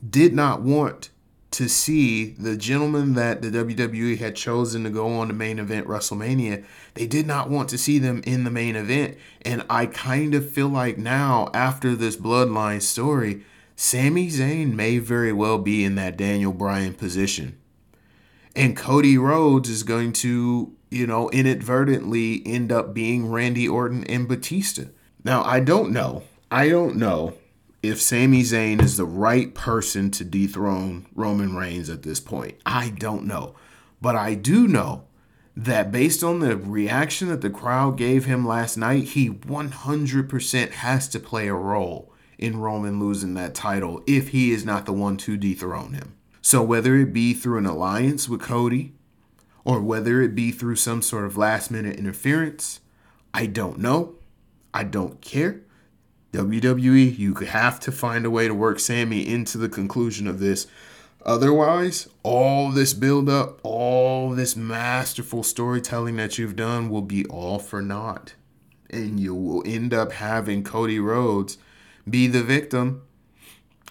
did 0.07 0.35
not 0.35 0.61
want 0.61 1.09
to 1.53 1.69
see 1.69 2.31
the 2.31 2.57
gentleman 2.57 3.15
that 3.15 3.43
the 3.43 3.51
WWE 3.51 4.19
had 4.19 4.37
chosen 4.37 4.85
to 4.85 4.91
go 4.91 5.09
on 5.19 5.29
the 5.29 5.35
main 5.35 5.59
event 5.59 5.87
WrestleMania. 5.87 6.65
They 6.95 7.07
did 7.07 7.27
not 7.27 7.51
want 7.51 7.69
to 7.71 7.79
see 7.79 7.99
them 7.99 8.23
in 8.25 8.45
the 8.45 8.51
main 8.51 8.77
event. 8.77 9.17
And 9.43 9.65
I 9.69 9.87
kind 9.87 10.35
of 10.35 10.49
feel 10.49 10.69
like 10.69 10.97
now, 10.97 11.51
after 11.53 11.97
this 11.97 12.17
bloodline 12.17 12.83
story, 12.83 13.43
Sami 13.75 14.29
Zayn 14.29 14.75
may 14.75 14.99
very 14.99 15.33
well 15.33 15.59
be 15.59 15.85
in 15.85 15.97
that 15.97 16.17
Daniel 16.17 16.53
Bryan 16.53 16.95
position. 16.95 17.59
And 18.55 18.77
Cody 18.77 19.19
Rhodes 19.19 19.69
is 19.69 19.83
going 19.83 20.13
to, 20.15 20.73
you 20.91 21.07
know, 21.07 21.31
inadvertently 21.31 22.43
end 22.47 22.71
up 22.71 22.95
being 22.95 23.31
Randy 23.31 23.69
Orton 23.69 24.05
and 24.05 24.29
Batista. 24.29 24.85
Now, 25.25 25.43
I 25.43 25.61
don't 25.61 25.91
know. 25.93 26.23
I 26.51 26.69
don't 26.69 26.97
know 26.97 27.35
if 27.83 28.01
Sami 28.01 28.43
Zayn 28.43 28.83
is 28.83 28.97
the 28.97 29.05
right 29.05 29.55
person 29.55 30.11
to 30.12 30.25
dethrone 30.25 31.07
Roman 31.14 31.57
Reigns 31.57 31.88
at 31.88 32.03
this 32.03 32.21
point. 32.21 32.57
I 32.66 32.90
don't 32.90 33.25
know. 33.25 33.55
But 34.03 34.16
I 34.16 34.35
do 34.35 34.69
know 34.69 35.05
that 35.57 35.93
based 35.93 36.23
on 36.23 36.40
the 36.40 36.57
reaction 36.57 37.29
that 37.29 37.40
the 37.40 37.51
crowd 37.51 37.97
gave 37.97 38.25
him 38.25 38.47
last 38.47 38.77
night, 38.77 39.05
he 39.05 39.31
100% 39.31 40.71
has 40.71 41.09
to 41.09 41.21
play 41.21 41.49
a 41.49 41.55
role 41.55 42.12
in 42.38 42.59
Roman 42.59 42.99
losing 42.99 43.35
that 43.35 43.55
title 43.55 44.03
if 44.07 44.29
he 44.29 44.53
is 44.53 44.64
not 44.64 44.87
the 44.87 44.93
one 44.93 45.16
to 45.19 45.37
dethrone 45.37 45.93
him. 45.93 46.16
So 46.40 46.62
whether 46.62 46.97
it 46.97 47.12
be 47.12 47.35
through 47.35 47.59
an 47.59 47.66
alliance 47.66 48.29
with 48.29 48.40
Cody 48.40 48.95
or 49.64 49.81
whether 49.81 50.23
it 50.23 50.35
be 50.35 50.51
through 50.51 50.77
some 50.77 51.03
sort 51.03 51.27
of 51.27 51.37
last 51.37 51.71
minute 51.71 51.97
interference, 51.97 52.81
I 53.35 53.47
don't 53.47 53.79
know. 53.79 54.14
I 54.73 54.85
don't 54.85 55.21
care. 55.21 55.61
WWE, 56.33 57.19
you 57.19 57.35
have 57.35 57.81
to 57.81 57.93
find 57.93 58.25
a 58.25 58.31
way 58.31 58.47
to 58.47 58.55
work 58.55 58.79
Sami 58.79 59.27
into 59.27 59.59
the 59.59 59.69
conclusion 59.69 60.27
of 60.27 60.38
this. 60.38 60.66
Otherwise, 61.25 62.09
all 62.23 62.71
this 62.71 62.95
build 62.95 63.29
up, 63.29 63.61
all 63.62 64.31
this 64.31 64.57
masterful 64.57 65.43
storytelling 65.43 66.16
that 66.16 66.38
you've 66.38 66.57
done 66.57 66.88
will 66.88 67.03
be 67.03 67.25
all 67.27 67.59
for 67.59 67.83
naught. 67.83 68.35
And 68.88 69.21
you 69.21 69.35
will 69.35 69.62
end 69.66 69.93
up 69.93 70.12
having 70.12 70.64
Cody 70.64 70.99
Rhodes 70.99 71.59
be 72.09 72.27
the 72.27 72.43
victim 72.43 73.03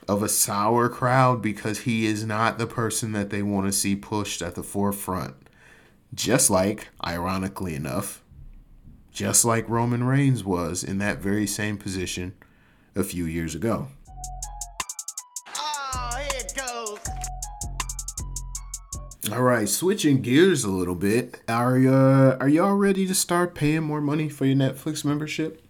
of 0.07 0.23
a 0.23 0.29
sour 0.29 0.89
crowd 0.89 1.41
because 1.41 1.79
he 1.79 2.07
is 2.07 2.25
not 2.25 2.57
the 2.57 2.65
person 2.65 3.11
that 3.11 3.29
they 3.29 3.43
want 3.43 3.67
to 3.67 3.71
see 3.71 3.95
pushed 3.95 4.41
at 4.41 4.55
the 4.55 4.63
forefront. 4.63 5.35
Just 6.15 6.49
like, 6.49 6.87
ironically 7.05 7.75
enough, 7.75 8.23
just 9.11 9.45
like 9.45 9.67
Roman 9.69 10.03
Reigns 10.03 10.43
was 10.43 10.83
in 10.83 10.97
that 10.99 11.19
very 11.19 11.47
same 11.47 11.77
position 11.77 12.33
a 12.95 13.03
few 13.03 13.25
years 13.25 13.55
ago. 13.55 13.87
Oh, 15.55 16.15
here 16.17 16.39
it 16.39 16.53
goes. 16.55 16.99
All 19.31 19.43
right, 19.43 19.67
switching 19.69 20.21
gears 20.21 20.63
a 20.63 20.71
little 20.71 20.95
bit. 20.95 21.41
Are 21.47 21.77
uh, 21.77 22.37
are 22.37 22.49
y'all 22.49 22.75
ready 22.75 23.05
to 23.07 23.15
start 23.15 23.55
paying 23.55 23.83
more 23.83 24.01
money 24.01 24.29
for 24.29 24.45
your 24.45 24.55
Netflix 24.55 25.05
membership? 25.05 25.63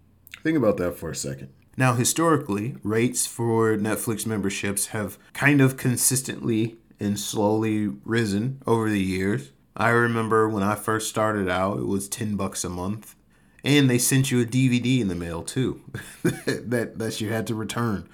Think 0.44 0.58
about 0.58 0.78
that 0.78 0.96
for 0.98 1.10
a 1.10 1.16
second. 1.16 1.50
Now, 1.76 1.94
historically, 1.94 2.76
rates 2.84 3.26
for 3.26 3.78
Netflix 3.78 4.26
memberships 4.26 4.88
have 4.88 5.18
kind 5.34 5.62
of 5.62 5.78
consistently 5.78 6.78
and 7.00 7.18
slowly 7.18 7.88
risen 8.04 8.62
over 8.68 8.90
the 8.90 9.02
years. 9.02 9.52
I 9.78 9.90
remember 9.90 10.50
when 10.50 10.64
I 10.64 10.76
first 10.76 11.08
started 11.08 11.48
out, 11.48 11.80
it 11.80 11.88
was 11.88 12.10
10 12.10 12.36
bucks 12.36 12.66
a 12.66 12.70
month 12.70 13.16
and 13.64 13.90
they 13.90 13.98
sent 13.98 14.32
you 14.32 14.42
a 14.42 14.46
DVD 14.46 15.00
in 15.00 15.08
the 15.08 15.16
mail 15.16 15.44
too 15.44 15.82
that 16.24 16.94
that 16.98 17.22
you 17.22 17.30
had 17.30 17.48
to 17.48 17.56
return 17.56 18.08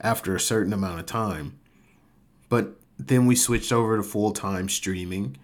after 0.00 0.34
a 0.34 0.40
certain 0.40 0.72
amount 0.72 1.00
of 1.00 1.06
time. 1.06 1.58
But 2.48 2.76
then 2.98 3.26
we 3.26 3.34
switched 3.34 3.72
over 3.72 3.96
to 3.96 4.02
full-time 4.02 4.68
streaming 4.68 5.36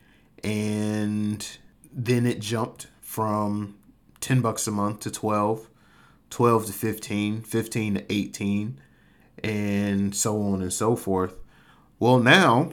and 0.45 1.47
then 1.93 2.27
it 2.27 2.41
jumped 2.41 2.89
from 3.01 3.77
10 4.21 4.41
bucks 4.41 4.67
a 4.67 4.71
month 4.71 5.01
to 5.01 5.11
12, 5.11 5.69
12 6.31 6.67
to 6.67 6.73
15, 6.73 7.43
15 7.43 7.95
to 7.95 8.13
18, 8.13 8.81
and 9.43 10.15
so 10.15 10.41
on 10.43 10.63
and 10.63 10.73
so 10.73 10.95
forth. 10.97 11.35
Well, 11.99 12.19
now, 12.19 12.73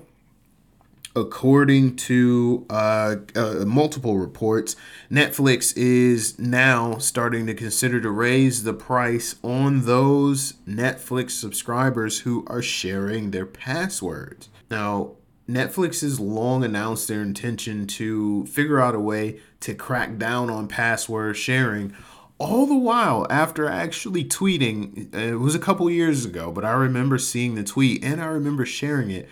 according 1.18 1.96
to 1.96 2.66
uh, 2.70 3.16
uh, 3.36 3.66
multiple 3.66 4.18
reports, 4.18 4.76
Netflix 5.12 5.76
is 5.76 6.38
now 6.38 6.98
starting 7.00 7.48
to 7.48 7.54
consider 7.54 8.00
to 8.00 8.10
raise 8.12 8.64
the 8.64 8.74
price 8.74 9.36
on 9.44 9.86
those 9.86 10.54
Netflix 10.68 11.32
subscribers 11.32 12.20
who 12.20 12.46
are 12.48 12.62
sharing 12.62 13.32
their 13.32 13.46
passwords. 13.46 14.50
Now, 14.70 15.14
Netflix 15.50 16.02
has 16.02 16.20
long 16.20 16.64
announced 16.64 17.08
their 17.08 17.22
intention 17.22 17.88
to 17.88 18.46
figure 18.46 18.80
out 18.80 18.96
a 18.96 19.00
way 19.00 19.40
to 19.62 19.74
crack 19.74 20.18
down 20.18 20.50
on 20.50 20.68
password 20.68 21.36
sharing. 21.38 21.96
All 22.38 22.68
the 22.68 22.76
while, 22.76 23.26
after 23.32 23.68
actually 23.68 24.24
tweeting, 24.24 25.16
uh, 25.16 25.34
it 25.34 25.40
was 25.40 25.56
a 25.56 25.60
couple 25.60 25.90
years 25.90 26.26
ago, 26.26 26.52
but 26.52 26.64
I 26.64 26.74
remember 26.74 27.18
seeing 27.18 27.56
the 27.56 27.64
tweet 27.64 28.04
and 28.04 28.22
I 28.22 28.26
remember 28.26 28.66
sharing 28.66 29.10
it 29.10 29.28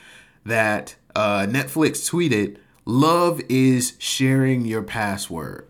that 0.46 0.96
uh, 1.16 1.46
Netflix 1.48 2.10
tweeted, 2.10 2.58
Love 2.86 3.42
is 3.50 3.94
sharing 3.98 4.66
your 4.66 4.84
password. 4.84 5.68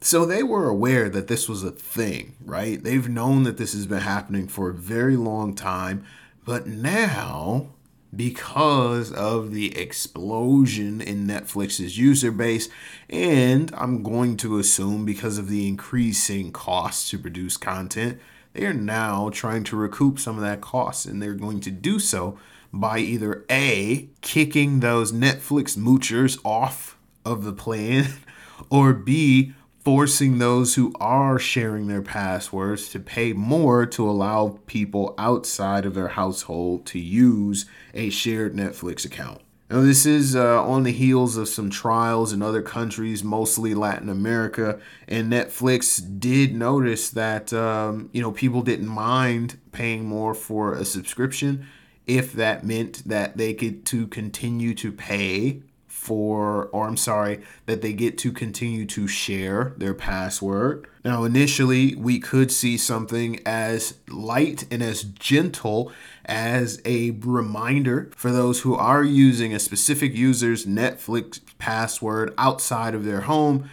So 0.00 0.24
they 0.24 0.42
were 0.42 0.68
aware 0.68 1.08
that 1.08 1.26
this 1.26 1.48
was 1.48 1.64
a 1.64 1.72
thing, 1.72 2.36
right? 2.44 2.82
They've 2.82 3.08
known 3.08 3.42
that 3.42 3.58
this 3.58 3.72
has 3.72 3.86
been 3.86 4.00
happening 4.00 4.46
for 4.46 4.70
a 4.70 4.74
very 4.74 5.16
long 5.16 5.54
time, 5.54 6.04
but 6.44 6.66
now 6.66 7.70
because 8.14 9.12
of 9.12 9.50
the 9.50 9.76
explosion 9.76 11.00
in 11.00 11.26
Netflix's 11.26 11.98
user 11.98 12.32
base, 12.32 12.68
and 13.10 13.70
I'm 13.76 14.02
going 14.02 14.36
to 14.38 14.58
assume 14.58 15.04
because 15.04 15.36
of 15.36 15.48
the 15.48 15.68
increasing 15.68 16.52
costs 16.52 17.10
to 17.10 17.18
produce 17.18 17.56
content, 17.56 18.18
they 18.54 18.64
are 18.64 18.72
now 18.72 19.28
trying 19.30 19.64
to 19.64 19.76
recoup 19.76 20.18
some 20.18 20.36
of 20.36 20.42
that 20.42 20.62
cost, 20.62 21.04
and 21.04 21.20
they're 21.20 21.34
going 21.34 21.60
to 21.60 21.70
do 21.70 21.98
so 21.98 22.38
by 22.72 22.98
either 22.98 23.44
A, 23.50 24.08
kicking 24.20 24.80
those 24.80 25.12
Netflix 25.12 25.76
moochers 25.76 26.38
off 26.44 26.98
of 27.24 27.44
the 27.44 27.52
plan, 27.52 28.06
or 28.70 28.92
B, 28.92 29.54
forcing 29.84 30.38
those 30.38 30.74
who 30.74 30.92
are 31.00 31.38
sharing 31.38 31.86
their 31.86 32.02
passwords 32.02 32.90
to 32.90 33.00
pay 33.00 33.32
more 33.32 33.86
to 33.86 34.08
allow 34.08 34.58
people 34.66 35.14
outside 35.16 35.86
of 35.86 35.94
their 35.94 36.08
household 36.08 36.84
to 36.84 36.98
use 36.98 37.64
a 37.94 38.10
shared 38.10 38.54
Netflix 38.54 39.04
account. 39.06 39.40
Now, 39.70 39.82
this 39.82 40.06
is 40.06 40.34
uh, 40.34 40.62
on 40.62 40.84
the 40.84 40.92
heels 40.92 41.36
of 41.36 41.46
some 41.46 41.68
trials 41.68 42.32
in 42.32 42.40
other 42.40 42.62
countries, 42.62 43.22
mostly 43.22 43.74
Latin 43.74 44.08
America, 44.08 44.80
and 45.06 45.30
Netflix 45.30 46.02
did 46.18 46.54
notice 46.54 47.10
that 47.10 47.52
um, 47.52 48.08
you 48.12 48.22
know 48.22 48.32
people 48.32 48.62
didn't 48.62 48.88
mind 48.88 49.58
paying 49.72 50.06
more 50.06 50.32
for 50.32 50.72
a 50.72 50.86
subscription 50.86 51.66
if 52.08 52.32
that 52.32 52.64
meant 52.64 53.06
that 53.06 53.36
they 53.36 53.54
could 53.54 53.84
to 53.86 54.06
continue 54.08 54.74
to 54.74 54.90
pay 54.90 55.62
for, 55.86 56.66
or 56.66 56.86
I'm 56.88 56.96
sorry, 56.96 57.42
that 57.66 57.82
they 57.82 57.92
get 57.92 58.16
to 58.18 58.32
continue 58.32 58.86
to 58.86 59.06
share 59.06 59.74
their 59.76 59.92
password. 59.92 60.88
Now, 61.04 61.24
initially, 61.24 61.94
we 61.96 62.18
could 62.18 62.50
see 62.50 62.78
something 62.78 63.40
as 63.44 63.98
light 64.08 64.64
and 64.70 64.82
as 64.82 65.02
gentle 65.02 65.92
as 66.24 66.80
a 66.86 67.10
reminder 67.10 68.10
for 68.16 68.32
those 68.32 68.60
who 68.60 68.74
are 68.74 69.04
using 69.04 69.52
a 69.52 69.58
specific 69.58 70.14
user's 70.14 70.64
Netflix 70.64 71.40
password 71.58 72.32
outside 72.38 72.94
of 72.94 73.04
their 73.04 73.22
home 73.22 73.68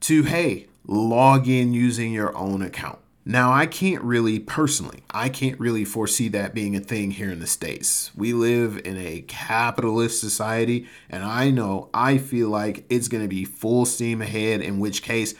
to, 0.00 0.22
hey, 0.22 0.68
log 0.86 1.48
in 1.48 1.72
using 1.72 2.12
your 2.12 2.36
own 2.36 2.62
account. 2.62 2.98
Now, 3.24 3.52
I 3.52 3.66
can't 3.66 4.02
really, 4.02 4.40
personally, 4.40 5.04
I 5.10 5.28
can't 5.28 5.58
really 5.60 5.84
foresee 5.84 6.28
that 6.30 6.54
being 6.54 6.74
a 6.74 6.80
thing 6.80 7.12
here 7.12 7.30
in 7.30 7.38
the 7.38 7.46
States. 7.46 8.10
We 8.16 8.32
live 8.32 8.80
in 8.84 8.96
a 8.96 9.20
capitalist 9.28 10.20
society, 10.20 10.88
and 11.08 11.22
I 11.22 11.50
know 11.50 11.88
I 11.94 12.18
feel 12.18 12.48
like 12.48 12.84
it's 12.90 13.06
going 13.06 13.22
to 13.22 13.28
be 13.28 13.44
full 13.44 13.86
steam 13.86 14.22
ahead, 14.22 14.60
in 14.60 14.80
which 14.80 15.02
case, 15.02 15.34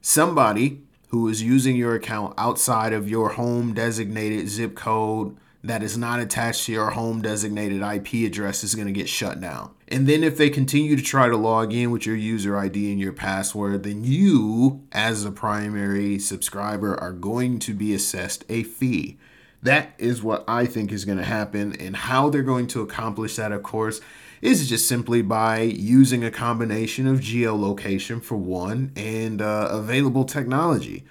somebody 0.00 0.80
who 1.08 1.28
is 1.28 1.42
using 1.42 1.76
your 1.76 1.94
account 1.94 2.32
outside 2.38 2.94
of 2.94 3.08
your 3.08 3.30
home 3.30 3.74
designated 3.74 4.48
zip 4.48 4.74
code 4.74 5.36
that 5.66 5.82
is 5.82 5.96
not 5.96 6.20
attached 6.20 6.66
to 6.66 6.72
your 6.72 6.90
home 6.90 7.22
designated 7.22 7.82
IP 7.82 8.26
address 8.26 8.62
is 8.62 8.74
going 8.74 8.86
to 8.86 8.92
get 8.92 9.08
shut 9.08 9.40
down. 9.40 9.74
And 9.88 10.06
then 10.06 10.24
if 10.24 10.36
they 10.36 10.50
continue 10.50 10.96
to 10.96 11.02
try 11.02 11.28
to 11.28 11.36
log 11.36 11.72
in 11.72 11.90
with 11.90 12.06
your 12.06 12.16
user 12.16 12.56
ID 12.56 12.90
and 12.90 13.00
your 13.00 13.12
password, 13.12 13.82
then 13.82 14.04
you, 14.04 14.86
as 14.92 15.24
a 15.24 15.30
primary 15.30 16.18
subscriber, 16.18 16.98
are 17.00 17.12
going 17.12 17.58
to 17.60 17.74
be 17.74 17.94
assessed 17.94 18.44
a 18.48 18.62
fee. 18.62 19.18
That 19.62 19.94
is 19.98 20.22
what 20.22 20.44
I 20.46 20.66
think 20.66 20.92
is 20.92 21.04
going 21.04 21.18
to 21.18 21.24
happen. 21.24 21.72
And 21.80 21.96
how 21.96 22.30
they're 22.30 22.42
going 22.42 22.66
to 22.68 22.82
accomplish 22.82 23.36
that, 23.36 23.52
of 23.52 23.62
course, 23.62 24.00
is 24.42 24.68
just 24.68 24.86
simply 24.86 25.22
by 25.22 25.60
using 25.60 26.22
a 26.22 26.30
combination 26.30 27.06
of 27.06 27.20
geolocation 27.20 28.22
for 28.22 28.36
one 28.36 28.92
and 28.94 29.40
uh, 29.40 29.68
available 29.70 30.24
technology. 30.24 31.04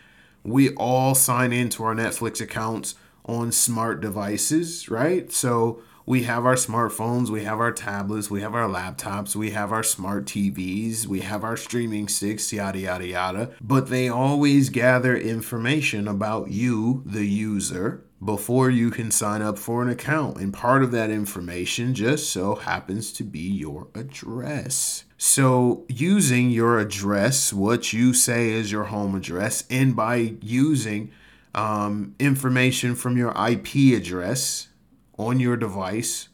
We 0.43 0.69
all 0.75 1.15
sign 1.15 1.51
into 1.51 1.83
our 1.83 1.95
Netflix 1.95 2.39
accounts 2.39 2.95
on 3.25 3.51
smart 3.51 4.01
devices, 4.01 4.89
right? 4.89 5.31
So 5.31 5.81
we 6.05 6.23
have 6.23 6.45
our 6.45 6.55
smartphones, 6.55 7.29
we 7.29 7.43
have 7.43 7.59
our 7.59 7.71
tablets, 7.71 8.29
we 8.29 8.41
have 8.41 8.53
our 8.53 8.69
laptops, 8.69 9.35
we 9.35 9.51
have 9.51 9.71
our 9.71 9.83
smart 9.83 10.25
TVs, 10.25 11.07
we 11.07 11.21
have 11.21 11.43
our 11.43 11.57
streaming 11.57 12.07
sticks, 12.07 12.53
yada, 12.53 12.79
yada, 12.79 13.07
yada. 13.07 13.51
But 13.59 13.89
they 13.89 14.07
always 14.07 14.69
gather 14.69 15.17
information 15.17 16.07
about 16.07 16.51
you, 16.51 17.01
the 17.05 17.25
user, 17.25 18.05
before 18.23 18.69
you 18.69 18.91
can 18.91 19.11
sign 19.11 19.41
up 19.41 19.57
for 19.57 19.81
an 19.81 19.89
account. 19.89 20.37
And 20.37 20.53
part 20.53 20.83
of 20.83 20.91
that 20.91 21.09
information 21.09 21.93
just 21.95 22.29
so 22.31 22.55
happens 22.55 23.11
to 23.13 23.23
be 23.23 23.39
your 23.39 23.87
address. 23.95 25.05
So, 25.17 25.85
using 25.87 26.49
your 26.49 26.77
address, 26.77 27.51
what 27.51 27.93
you 27.93 28.13
say 28.13 28.51
is 28.51 28.71
your 28.71 28.85
home 28.85 29.15
address, 29.15 29.63
and 29.69 29.95
by 29.95 30.35
using 30.41 31.11
um, 31.55 32.13
information 32.19 32.93
from 32.93 33.17
your 33.17 33.31
IP 33.31 33.97
address 33.97 34.67
on 35.17 35.39
your 35.39 35.57
device 35.57 36.27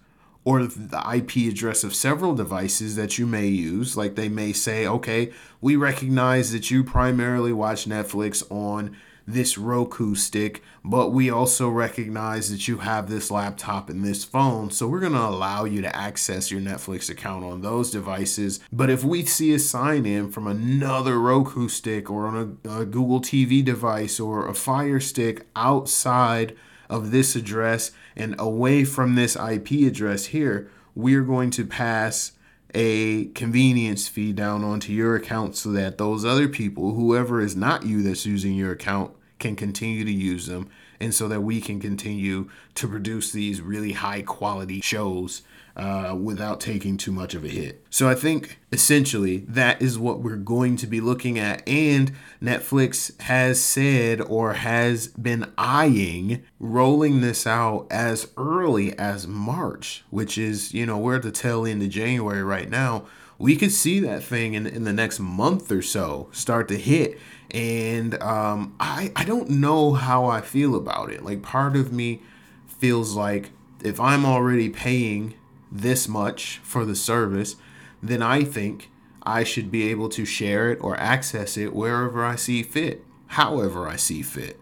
or 0.44 0.66
the 0.66 1.04
IP 1.16 1.52
address 1.52 1.84
of 1.84 1.94
several 1.94 2.34
devices 2.34 2.96
that 2.96 3.20
you 3.20 3.28
may 3.28 3.46
use. 3.46 3.96
Like 3.96 4.16
they 4.16 4.28
may 4.28 4.52
say, 4.52 4.88
okay, 4.88 5.32
we 5.62 5.76
recognize 5.76 6.52
that 6.52 6.72
you 6.72 6.84
primarily 6.84 7.54
watch 7.54 7.86
Netflix 7.86 8.44
on 8.52 8.98
this 9.28 9.58
Roku 9.58 10.16
stick, 10.16 10.64
but 10.84 11.10
we 11.10 11.30
also 11.30 11.70
recognize 11.70 12.50
that 12.52 12.68
you 12.68 12.80
have 12.80 13.10
this 13.10 13.32
laptop 13.32 13.90
and 13.90 14.04
this 14.04 14.24
phone. 14.24 14.72
So 14.72 14.88
we're 14.88 15.00
going 15.00 15.14
to 15.14 15.20
allow 15.20 15.66
you 15.66 15.82
to 15.82 15.96
access 15.96 16.52
your 16.52 16.62
Netflix 16.62 17.10
account 17.10 17.46
on 17.46 17.62
those 17.62 17.92
devices. 17.92 18.60
But 18.72 18.90
if 18.90 19.04
we 19.04 19.26
see 19.26 19.54
a 19.54 19.60
sign 19.60 20.06
in 20.06 20.32
from 20.32 20.48
another 20.48 21.20
Roku 21.20 21.68
stick 21.68 22.10
or 22.10 22.28
on 22.28 22.60
a, 22.66 22.82
a 22.82 22.86
Google 22.86 23.22
TV 23.22 23.64
device 23.64 24.20
or 24.20 24.48
a 24.48 24.54
Fire 24.54 25.00
Stick 25.00 25.46
outside 25.56 26.56
of 26.90 27.12
this 27.12 27.36
address 27.36 27.92
and 28.16 28.36
away 28.38 28.84
from 28.84 29.16
this 29.16 29.36
IP 29.36 29.72
address 29.88 30.26
here, 30.26 30.70
we're 30.96 31.24
going 31.24 31.50
to 31.52 31.66
pass 31.66 32.34
a 32.74 33.26
convenience 33.26 34.08
fee 34.08 34.34
down 34.34 34.64
onto 34.64 34.94
your 34.94 35.16
account 35.16 35.56
so 35.56 35.72
that 35.72 35.98
those 35.98 36.24
other 36.24 36.48
people, 36.48 36.94
whoever 36.94 37.42
is 37.42 37.56
not 37.56 37.86
you 37.86 38.02
that's 38.02 38.26
using 38.26 38.54
your 38.54 38.72
account, 38.72 39.12
can 39.40 39.56
continue 39.56 40.06
to 40.06 40.12
use 40.12 40.46
them 40.46 40.70
and 41.00 41.14
so 41.14 41.28
that 41.28 41.42
we 41.42 41.60
can 41.60 41.80
continue 41.80 42.50
to 42.76 42.88
produce 42.88 43.32
these 43.32 43.60
really 43.60 43.94
high 43.94 44.22
quality 44.22 44.80
shows 44.82 45.42
uh, 45.76 46.18
without 46.20 46.60
taking 46.60 46.98
too 46.98 47.12
much 47.12 47.34
of 47.34 47.44
a 47.44 47.48
hit. 47.48 47.86
So 47.90 48.10
I 48.10 48.16
think 48.16 48.60
essentially 48.72 49.38
that 49.48 49.82
is 49.82 49.98
what 49.98 50.22
we're 50.22 50.36
going 50.36 50.76
to 50.78 50.88
be 50.88 51.02
looking 51.02 51.40
at. 51.40 51.68
And 51.68 52.12
Netflix 52.42 53.20
has 53.22 53.62
said 53.62 54.22
or 54.22 54.54
has 54.54 55.08
been 55.08 55.52
eyeing 55.58 56.44
rolling 56.60 57.22
this 57.22 57.48
out 57.48 57.88
as 57.90 58.30
early 58.38 58.98
as 58.98 59.28
March, 59.28 60.04
which 60.10 60.38
is, 60.38 60.74
you 60.74 60.86
know, 60.86 60.98
we're 60.98 61.16
at 61.18 61.24
the 61.24 61.32
tail 61.32 61.66
end 61.66 61.82
of 61.82 61.90
January 61.90 62.44
right 62.44 62.70
now. 62.70 63.06
We 63.38 63.56
could 63.56 63.72
see 63.72 64.00
that 64.02 64.24
thing 64.24 64.54
in, 64.54 64.68
in 64.68 64.84
the 64.84 64.94
next 64.94 65.20
month 65.20 65.72
or 65.72 65.82
so 65.82 66.30
start 66.32 66.68
to 66.68 66.78
hit. 66.78 67.18
And 67.50 68.22
um, 68.22 68.76
I, 68.80 69.12
I 69.16 69.26
don't 69.26 69.50
know 69.50 69.94
how 69.94 70.26
I 70.26 70.42
feel 70.42 70.76
about 70.76 71.12
it. 71.12 71.24
Like, 71.24 71.42
part 71.42 71.76
of 71.76 71.92
me 71.92 72.22
feels 72.68 73.16
like 73.16 73.52
if 73.84 74.00
I'm 74.00 74.26
already 74.26 74.70
paying 74.70 75.34
this 75.72 76.08
much 76.08 76.60
for 76.64 76.86
the 76.86 76.96
service, 76.96 77.56
then 78.04 78.22
I 78.22 78.44
think 78.44 78.90
I 79.24 79.44
should 79.44 79.72
be 79.72 79.90
able 79.90 80.10
to 80.10 80.26
share 80.26 80.72
it 80.72 80.80
or 80.82 80.98
access 81.00 81.56
it 81.58 81.74
wherever 81.74 82.26
I 82.26 82.36
see 82.36 82.64
fit, 82.64 83.06
however 83.28 83.88
I 83.88 83.96
see 83.96 84.22
fit. 84.24 84.60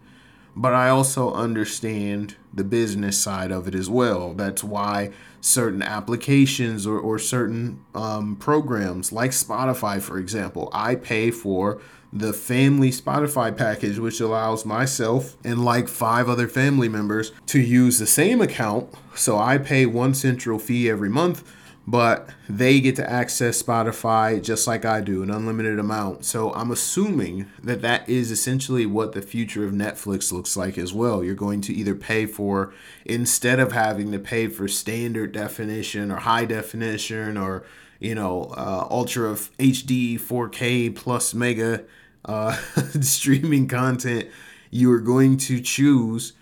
but 0.56 0.74
I 0.74 0.88
also 0.88 1.32
understand 1.32 2.36
the 2.52 2.64
business 2.64 3.18
side 3.18 3.52
of 3.52 3.68
it 3.68 3.74
as 3.74 3.88
well. 3.88 4.34
That's 4.34 4.64
why 4.64 5.12
certain 5.40 5.82
applications 5.82 6.86
or, 6.86 6.98
or 6.98 7.18
certain 7.18 7.84
um, 7.94 8.36
programs, 8.36 9.12
like 9.12 9.30
Spotify, 9.30 10.00
for 10.02 10.18
example, 10.18 10.68
I 10.72 10.96
pay 10.96 11.30
for 11.30 11.80
the 12.12 12.32
family 12.32 12.90
Spotify 12.90 13.56
package, 13.56 13.98
which 13.98 14.20
allows 14.20 14.64
myself 14.64 15.36
and 15.44 15.64
like 15.64 15.88
five 15.88 16.28
other 16.28 16.48
family 16.48 16.88
members 16.88 17.32
to 17.46 17.60
use 17.60 17.98
the 17.98 18.06
same 18.06 18.40
account. 18.40 18.92
So 19.14 19.38
I 19.38 19.58
pay 19.58 19.86
one 19.86 20.14
central 20.14 20.58
fee 20.58 20.90
every 20.90 21.08
month 21.08 21.44
but 21.90 22.30
they 22.48 22.80
get 22.80 22.94
to 22.94 23.10
access 23.10 23.60
Spotify 23.60 24.40
just 24.40 24.68
like 24.68 24.84
I 24.84 25.00
do, 25.00 25.24
an 25.24 25.30
unlimited 25.30 25.76
amount. 25.76 26.24
So 26.24 26.52
I'm 26.54 26.70
assuming 26.70 27.50
that 27.64 27.82
that 27.82 28.08
is 28.08 28.30
essentially 28.30 28.86
what 28.86 29.12
the 29.12 29.20
future 29.20 29.64
of 29.64 29.72
Netflix 29.72 30.30
looks 30.30 30.56
like 30.56 30.78
as 30.78 30.92
well. 30.94 31.24
You're 31.24 31.34
going 31.34 31.60
to 31.62 31.74
either 31.74 31.96
pay 31.96 32.26
for, 32.26 32.72
instead 33.04 33.58
of 33.58 33.72
having 33.72 34.12
to 34.12 34.20
pay 34.20 34.46
for 34.46 34.68
standard 34.68 35.32
definition 35.32 36.12
or 36.12 36.18
high 36.18 36.44
definition 36.44 37.36
or, 37.36 37.64
you 37.98 38.14
know, 38.14 38.54
uh, 38.56 38.86
ultra 38.88 39.34
HD 39.34 40.14
4K 40.20 40.94
plus 40.94 41.34
mega 41.34 41.82
uh, 42.24 42.52
streaming 43.00 43.66
content, 43.66 44.28
you 44.70 44.92
are 44.92 45.00
going 45.00 45.36
to 45.38 45.60
choose 45.60 46.34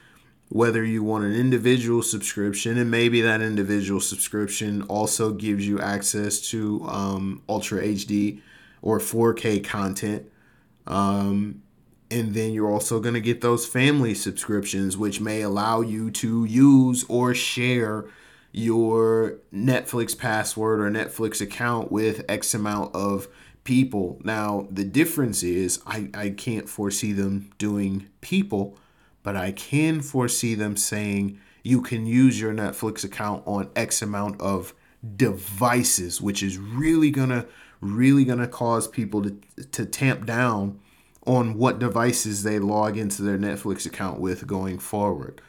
whether 0.49 0.83
you 0.83 1.03
want 1.03 1.25
an 1.25 1.35
individual 1.35 2.03
subscription 2.03 2.79
and 2.79 2.91
maybe 2.91 3.21
that 3.21 3.43
individual 3.43 4.01
subscription 4.01 4.83
also 4.83 5.33
gives 5.33 5.67
you 5.67 5.79
access 5.81 6.41
to 6.41 6.87
um, 6.89 7.43
ultra 7.49 7.83
hd 7.83 8.41
or 8.81 8.99
4k 8.99 9.63
content. 9.65 10.25
Um, 10.87 11.63
and 12.11 12.33
then 12.33 12.53
you're 12.53 12.71
also 12.71 13.01
going 13.01 13.15
to 13.15 13.21
get 13.21 13.43
those 13.43 13.67
family 13.67 14.15
subscriptions 14.15 14.97
which 14.97 15.21
may 15.21 15.43
allow 15.43 15.83
you 15.83 16.11
to 16.13 16.45
use 16.47 17.05
or 17.09 17.35
share 17.35 18.07
your 18.51 19.35
netflix 19.53 20.17
password 20.17 20.81
or 20.81 20.91
netflix 20.91 21.43
account 21.43 21.93
with 21.93 22.25
x 22.29 22.55
amount 22.55 22.95
of 22.95 23.29
people. 23.65 24.19
Now 24.25 24.67
the 24.71 24.85
difference 24.85 25.43
is 25.43 25.83
i, 25.87 26.09
I 26.15 26.31
can't 26.31 26.71
foresee 26.71 27.13
them 27.13 27.51
doing 27.59 28.09
people 28.23 28.79
but 29.23 29.37
I 29.37 29.53
can 29.53 30.01
foresee 30.01 30.55
them 30.55 30.77
saying 30.77 31.39
you 31.63 31.83
can 31.83 32.07
use 32.07 32.41
your 32.41 32.53
Netflix 32.53 33.05
account 33.05 33.43
on 33.47 33.71
X 33.77 34.03
amount 34.03 34.41
of 34.41 34.75
devices, 35.17 36.21
which 36.21 36.43
is 36.43 36.59
really 36.59 37.11
gonna 37.11 37.47
really 37.81 38.25
gonna 38.25 38.49
cause 38.49 38.89
people 38.89 39.23
to 39.23 39.37
to 39.73 39.85
tamp 39.85 40.27
down 40.27 40.81
on 41.27 41.59
what 41.59 41.79
devices 41.79 42.43
they 42.43 42.59
log 42.59 42.97
into 42.97 43.23
their 43.23 43.39
Netflix 43.39 43.85
account 43.87 44.19
with 44.19 44.47
going 44.47 44.79
forward. 44.79 45.41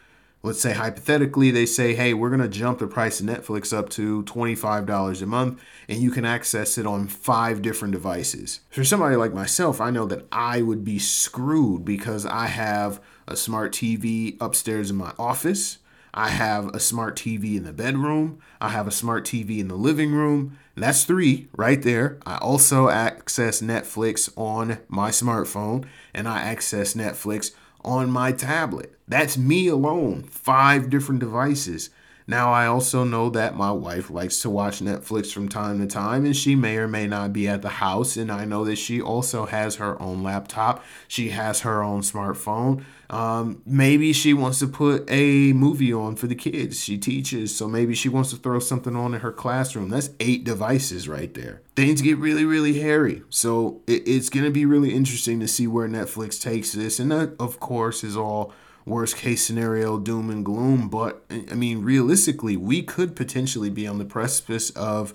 Let's 0.41 0.61
say 0.61 0.71
hypothetically 0.71 1.51
they 1.51 1.65
say, 1.65 1.95
"Hey, 1.95 2.13
we're 2.13 2.29
going 2.29 2.41
to 2.41 2.47
jump 2.47 2.79
the 2.79 2.87
price 2.87 3.19
of 3.19 3.25
Netflix 3.25 3.77
up 3.77 3.89
to 3.89 4.23
$25 4.23 5.21
a 5.21 5.25
month 5.25 5.59
and 5.89 6.01
you 6.01 6.11
can 6.11 6.23
access 6.23 6.77
it 6.77 6.87
on 6.87 7.07
5 7.07 7.61
different 7.61 7.91
devices." 7.91 8.61
For 8.69 8.85
somebody 8.85 9.17
like 9.17 9.33
myself, 9.33 9.81
I 9.81 9.89
know 9.91 10.05
that 10.05 10.27
I 10.31 10.61
would 10.61 10.85
be 10.85 10.97
screwed 10.97 11.83
because 11.83 12.25
I 12.25 12.47
have 12.47 13.01
a 13.27 13.35
smart 13.35 13.73
TV 13.73 14.37
upstairs 14.39 14.89
in 14.89 14.95
my 14.95 15.11
office. 15.19 15.79
I 16.13 16.29
have 16.29 16.67
a 16.73 16.79
smart 16.79 17.15
TV 17.15 17.55
in 17.55 17.65
the 17.65 17.73
bedroom. 17.73 18.39
I 18.59 18.69
have 18.69 18.87
a 18.87 18.91
smart 18.91 19.25
TV 19.25 19.59
in 19.59 19.67
the 19.67 19.75
living 19.75 20.11
room. 20.13 20.57
That's 20.75 21.03
three 21.03 21.49
right 21.55 21.81
there. 21.81 22.17
I 22.25 22.37
also 22.37 22.89
access 22.89 23.61
Netflix 23.61 24.29
on 24.35 24.79
my 24.87 25.11
smartphone 25.11 25.85
and 26.13 26.27
I 26.27 26.39
access 26.39 26.93
Netflix 26.93 27.51
on 27.83 28.11
my 28.11 28.31
tablet. 28.31 28.93
That's 29.07 29.37
me 29.37 29.67
alone, 29.67 30.23
five 30.23 30.89
different 30.89 31.19
devices. 31.19 31.89
Now, 32.29 32.53
I 32.53 32.67
also 32.67 33.03
know 33.03 33.31
that 33.31 33.55
my 33.55 33.71
wife 33.71 34.11
likes 34.11 34.39
to 34.43 34.51
watch 34.51 34.81
Netflix 34.81 35.33
from 35.33 35.49
time 35.49 35.79
to 35.79 35.87
time, 35.87 36.25
and 36.25 36.37
she 36.37 36.53
may 36.53 36.77
or 36.77 36.87
may 36.87 37.07
not 37.07 37.33
be 37.33 37.47
at 37.47 37.63
the 37.63 37.69
house. 37.69 38.17
And 38.17 38.31
I 38.31 38.45
know 38.45 38.63
that 38.65 38.75
she 38.75 39.01
also 39.01 39.47
has 39.47 39.77
her 39.77 39.99
own 39.99 40.21
laptop, 40.21 40.85
she 41.07 41.29
has 41.29 41.61
her 41.61 41.81
own 41.81 42.01
smartphone. 42.01 42.83
Um, 43.09 43.63
maybe 43.65 44.13
she 44.13 44.35
wants 44.35 44.59
to 44.59 44.67
put 44.67 45.09
a 45.09 45.53
movie 45.53 45.91
on 45.91 46.15
for 46.15 46.27
the 46.27 46.35
kids. 46.35 46.83
She 46.83 46.99
teaches, 46.99 47.55
so 47.55 47.67
maybe 47.67 47.95
she 47.95 48.09
wants 48.09 48.29
to 48.29 48.35
throw 48.35 48.59
something 48.59 48.95
on 48.95 49.15
in 49.15 49.21
her 49.21 49.31
classroom. 49.31 49.89
That's 49.89 50.11
eight 50.19 50.43
devices 50.43 51.09
right 51.09 51.33
there. 51.33 51.63
Things 51.75 51.99
get 52.03 52.19
really, 52.19 52.45
really 52.45 52.79
hairy. 52.79 53.23
So 53.31 53.81
it, 53.87 54.07
it's 54.07 54.29
going 54.29 54.45
to 54.45 54.51
be 54.51 54.67
really 54.67 54.93
interesting 54.93 55.39
to 55.39 55.47
see 55.47 55.65
where 55.65 55.87
Netflix 55.87 56.39
takes 56.39 56.73
this. 56.73 56.99
And 56.99 57.11
that, 57.11 57.33
of 57.39 57.59
course, 57.59 58.03
is 58.03 58.15
all 58.15 58.53
worst 58.85 59.17
case 59.17 59.45
scenario 59.45 59.99
doom 59.99 60.29
and 60.29 60.43
gloom. 60.43 60.89
But 60.89 61.23
I 61.29 61.55
mean, 61.55 61.83
realistically, 61.83 62.57
we 62.57 62.81
could 62.81 63.15
potentially 63.15 63.69
be 63.69 63.87
on 63.87 63.97
the 63.97 64.05
precipice 64.05 64.69
of 64.71 65.13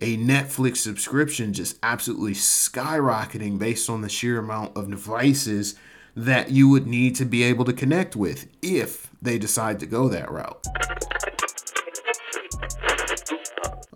a 0.00 0.16
Netflix 0.16 0.78
subscription 0.78 1.52
just 1.52 1.78
absolutely 1.82 2.32
skyrocketing 2.32 3.58
based 3.58 3.88
on 3.88 4.00
the 4.00 4.08
sheer 4.08 4.38
amount 4.38 4.76
of 4.76 4.90
devices 4.90 5.74
that 6.16 6.50
you 6.50 6.68
would 6.68 6.86
need 6.86 7.14
to 7.16 7.24
be 7.24 7.42
able 7.42 7.64
to 7.64 7.72
connect 7.72 8.16
with 8.16 8.46
if 8.60 9.10
they 9.22 9.38
decide 9.38 9.80
to 9.80 9.86
go 9.86 10.08
that 10.08 10.30
route. 10.30 10.66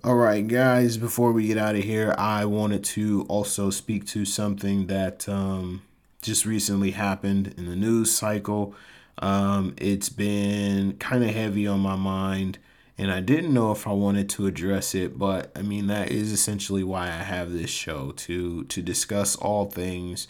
All 0.06 0.14
right, 0.14 0.46
guys, 0.46 0.96
before 0.96 1.32
we 1.32 1.48
get 1.48 1.58
out 1.58 1.74
of 1.74 1.82
here, 1.82 2.14
I 2.16 2.44
wanted 2.44 2.84
to 2.84 3.26
also 3.28 3.70
speak 3.70 4.06
to 4.08 4.24
something 4.24 4.86
that 4.86 5.28
um, 5.28 5.82
just 6.22 6.46
recently 6.46 6.92
happened 6.92 7.54
in 7.56 7.66
the 7.66 7.74
news 7.74 8.12
cycle. 8.12 8.72
Um, 9.18 9.74
it's 9.78 10.08
been 10.08 10.96
kind 10.98 11.24
of 11.24 11.30
heavy 11.30 11.66
on 11.66 11.80
my 11.80 11.96
mind, 11.96 12.58
and 12.98 13.10
I 13.10 13.20
didn't 13.20 13.54
know 13.54 13.72
if 13.72 13.86
I 13.86 13.92
wanted 13.92 14.28
to 14.30 14.46
address 14.46 14.94
it, 14.94 15.18
but 15.18 15.50
I 15.56 15.62
mean 15.62 15.86
that 15.86 16.10
is 16.10 16.32
essentially 16.32 16.84
why 16.84 17.04
I 17.06 17.22
have 17.22 17.52
this 17.52 17.70
show 17.70 18.12
to 18.12 18.64
to 18.64 18.82
discuss 18.82 19.36
all 19.36 19.66
things 19.66 20.28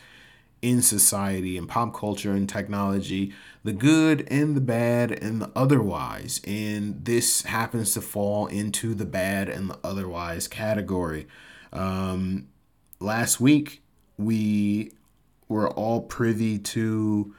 in 0.62 0.82
society 0.82 1.56
and 1.56 1.68
pop 1.68 1.94
culture 1.94 2.32
and 2.32 2.48
technology, 2.48 3.32
the 3.62 3.72
good 3.72 4.26
and 4.30 4.56
the 4.56 4.60
bad 4.60 5.12
and 5.12 5.40
the 5.42 5.50
otherwise. 5.54 6.40
And 6.44 7.04
this 7.04 7.42
happens 7.42 7.92
to 7.94 8.00
fall 8.00 8.46
into 8.46 8.94
the 8.94 9.04
bad 9.04 9.48
and 9.48 9.70
the 9.70 9.78
otherwise 9.84 10.48
category. 10.48 11.28
Um, 11.72 12.48
last 12.98 13.40
week, 13.40 13.82
we 14.16 14.92
were 15.48 15.68
all 15.68 16.00
privy 16.00 16.58
to 16.58 17.34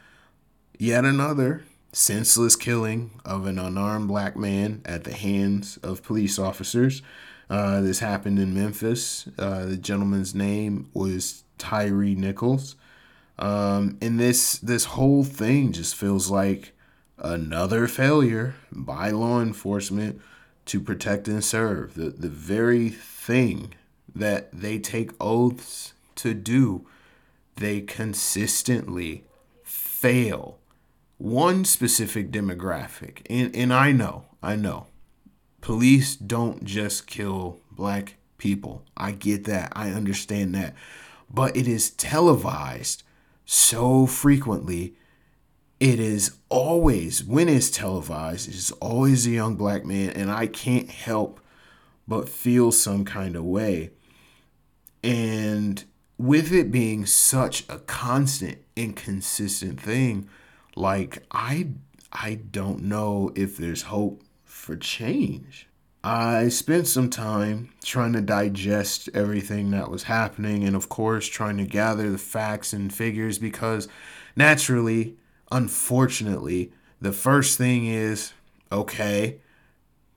yet 0.78 1.06
another 1.06 1.64
senseless 1.92 2.56
killing 2.56 3.20
of 3.26 3.46
an 3.46 3.58
unarmed 3.58 4.08
black 4.08 4.36
man 4.36 4.82
at 4.86 5.04
the 5.04 5.14
hands 5.14 5.78
of 5.78 6.04
police 6.04 6.38
officers. 6.38 7.02
Uh, 7.50 7.82
this 7.82 8.00
happened 8.00 8.40
in 8.40 8.54
Memphis. 8.54 9.28
Uh, 9.38 9.66
the 9.66 9.78
gentleman's 9.78 10.36
name 10.36 10.90
was 10.94 11.44
Tyre 11.58 11.92
Nichols. 11.92 12.76
Um, 13.40 13.98
and 14.02 14.20
this 14.20 14.58
this 14.58 14.86
whole 14.86 15.24
thing 15.24 15.72
just 15.72 15.96
feels 15.96 16.30
like 16.30 16.74
another 17.20 17.88
failure 17.88 18.56
by 18.72 19.12
law 19.12 19.42
enforcement 19.42 20.20
to 20.66 20.80
protect 20.82 21.28
and 21.28 21.44
serve. 21.44 21.94
The 21.94 22.10
the 22.10 22.30
very 22.30 22.90
thing 22.90 23.76
that 24.14 24.52
they 24.52 24.80
take 24.80 25.12
oaths 25.22 25.94
to 26.16 26.34
do, 26.34 26.88
they 27.56 27.82
consistently 27.82 29.24
fail 29.64 30.58
one 31.18 31.66
specific 31.66 32.32
demographic. 32.32 33.22
And 33.30 33.56
and 33.56 33.74
I 33.74 33.92
know, 33.92 34.26
I 34.42 34.56
know. 34.56 34.88
Police 35.62 36.16
don't 36.16 36.64
just 36.64 37.08
kill 37.08 37.60
black 37.72 38.16
people. 38.38 38.84
I 38.96 39.12
get 39.12 39.46
that. 39.46 39.74
I 39.76 39.90
understand 39.90 40.54
that. 40.56 40.76
But 41.30 41.58
it 41.58 41.68
is 41.68 41.90
televised 41.92 43.04
so 43.46 44.06
frequently. 44.06 44.96
It 45.80 46.00
is 46.00 46.38
always, 46.50 47.24
when 47.24 47.50
it's 47.50 47.70
televised, 47.70 48.48
it 48.50 48.56
is 48.56 48.72
always 48.72 49.28
a 49.28 49.32
young 49.32 49.56
black 49.56 49.86
man, 49.86 50.10
and 50.12 50.32
I 50.32 50.48
can't 50.48 50.90
help 50.90 51.40
but 52.08 52.30
feel 52.30 52.72
some 52.72 53.06
kind 53.06 53.36
of 53.36 53.44
way. 53.44 53.92
And 55.04 55.84
with 56.18 56.52
it 56.52 56.72
being 56.72 57.06
such 57.06 57.64
a 57.70 57.78
constant 57.80 58.60
and 58.76 58.96
consistent 58.96 59.80
thing, 59.80 60.30
like 60.78 61.24
I 61.32 61.70
I 62.12 62.36
don't 62.36 62.84
know 62.84 63.32
if 63.36 63.58
there's 63.58 63.84
hope 63.84 64.24
for 64.46 64.76
change. 64.76 65.68
I 66.04 66.48
spent 66.50 66.88
some 66.88 67.10
time 67.10 67.74
trying 67.84 68.14
to 68.14 68.22
digest 68.22 69.10
everything 69.14 69.72
that 69.72 69.92
was 69.92 70.04
happening 70.04 70.64
and, 70.64 70.76
of 70.76 70.88
course, 70.88 71.28
trying 71.28 71.58
to 71.58 71.66
gather 71.66 72.10
the 72.10 72.18
facts 72.18 72.72
and 72.72 72.94
figures 72.94 73.40
because 73.40 73.90
naturally, 74.36 75.18
unfortunately, 75.52 76.72
the 77.02 77.12
first 77.12 77.58
thing 77.58 77.88
is 77.88 78.34
okay, 78.72 79.40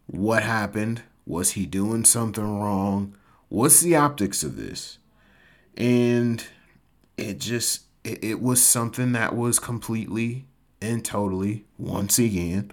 what 0.06 0.42
happened? 0.42 1.02
Was 1.26 1.52
he 1.52 1.66
doing 1.66 2.04
something 2.04 2.60
wrong? 2.60 3.16
What's 3.48 3.80
the 3.80 3.96
optics 3.96 4.42
of 4.42 4.56
this? 4.56 4.98
And 5.76 6.44
it 7.16 7.38
just, 7.38 7.82
it, 8.04 8.22
it 8.22 8.40
was 8.40 8.62
something 8.62 9.12
that 9.12 9.34
was 9.34 9.58
completely 9.58 10.46
and 10.80 11.04
totally, 11.04 11.64
once 11.78 12.18
again, 12.18 12.70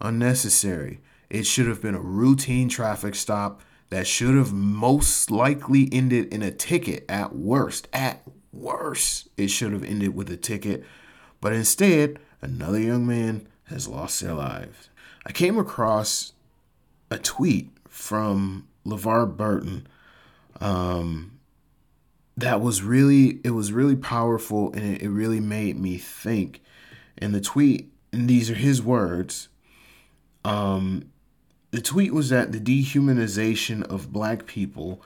unnecessary. 0.00 1.00
It 1.30 1.46
should 1.46 1.66
have 1.66 1.82
been 1.82 1.94
a 1.94 2.00
routine 2.00 2.68
traffic 2.68 3.14
stop 3.14 3.62
that 3.90 4.06
should 4.06 4.34
have 4.34 4.52
most 4.52 5.30
likely 5.30 5.88
ended 5.92 6.32
in 6.32 6.42
a 6.42 6.50
ticket 6.50 7.04
at 7.08 7.34
worst. 7.34 7.88
At 7.92 8.22
worst, 8.52 9.28
it 9.36 9.48
should 9.48 9.72
have 9.72 9.84
ended 9.84 10.14
with 10.14 10.30
a 10.30 10.36
ticket. 10.36 10.84
But 11.40 11.52
instead, 11.52 12.18
another 12.40 12.80
young 12.80 13.06
man 13.06 13.48
has 13.64 13.88
lost 13.88 14.20
their 14.20 14.34
lives. 14.34 14.88
I 15.24 15.32
came 15.32 15.58
across 15.58 16.32
a 17.10 17.18
tweet 17.18 17.70
from 17.88 18.66
LeVar 18.84 19.36
Burton 19.36 19.86
um, 20.60 21.38
that 22.36 22.60
was 22.60 22.82
really 22.82 23.40
it 23.44 23.50
was 23.50 23.72
really 23.72 23.96
powerful 23.96 24.72
and 24.72 24.96
it, 24.96 25.02
it 25.02 25.10
really 25.10 25.40
made 25.40 25.78
me 25.78 25.98
think. 25.98 26.62
And 27.18 27.34
the 27.34 27.40
tweet, 27.40 27.92
and 28.12 28.28
these 28.28 28.50
are 28.50 28.54
his 28.54 28.82
words. 28.82 29.48
Um, 30.44 31.10
the 31.70 31.80
tweet 31.80 32.14
was 32.14 32.30
that 32.30 32.52
the 32.52 32.60
dehumanization 32.60 33.82
of 33.82 34.12
black 34.12 34.46
people 34.46 35.02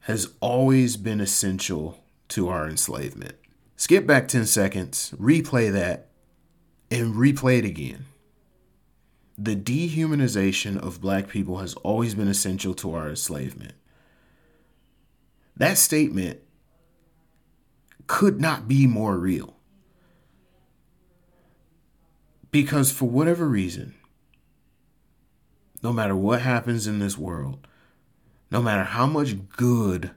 has 0.00 0.28
always 0.40 0.96
been 0.96 1.20
essential 1.20 2.02
to 2.28 2.48
our 2.48 2.68
enslavement. 2.68 3.36
Skip 3.76 4.06
back 4.06 4.28
10 4.28 4.46
seconds, 4.46 5.12
replay 5.18 5.72
that, 5.72 6.08
and 6.90 7.14
replay 7.14 7.58
it 7.58 7.64
again. 7.64 8.06
The 9.38 9.56
dehumanization 9.56 10.78
of 10.78 11.00
black 11.00 11.28
people 11.28 11.58
has 11.58 11.74
always 11.74 12.14
been 12.14 12.28
essential 12.28 12.74
to 12.74 12.94
our 12.94 13.08
enslavement. 13.08 13.74
That 15.56 15.78
statement 15.78 16.40
could 18.06 18.40
not 18.40 18.68
be 18.68 18.86
more 18.86 19.16
real. 19.16 19.51
Because 22.52 22.92
for 22.92 23.08
whatever 23.08 23.48
reason, 23.48 23.94
no 25.82 25.92
matter 25.92 26.14
what 26.14 26.42
happens 26.42 26.86
in 26.86 26.98
this 26.98 27.18
world, 27.18 27.66
no 28.50 28.62
matter 28.62 28.84
how 28.84 29.06
much 29.06 29.48
good, 29.48 30.10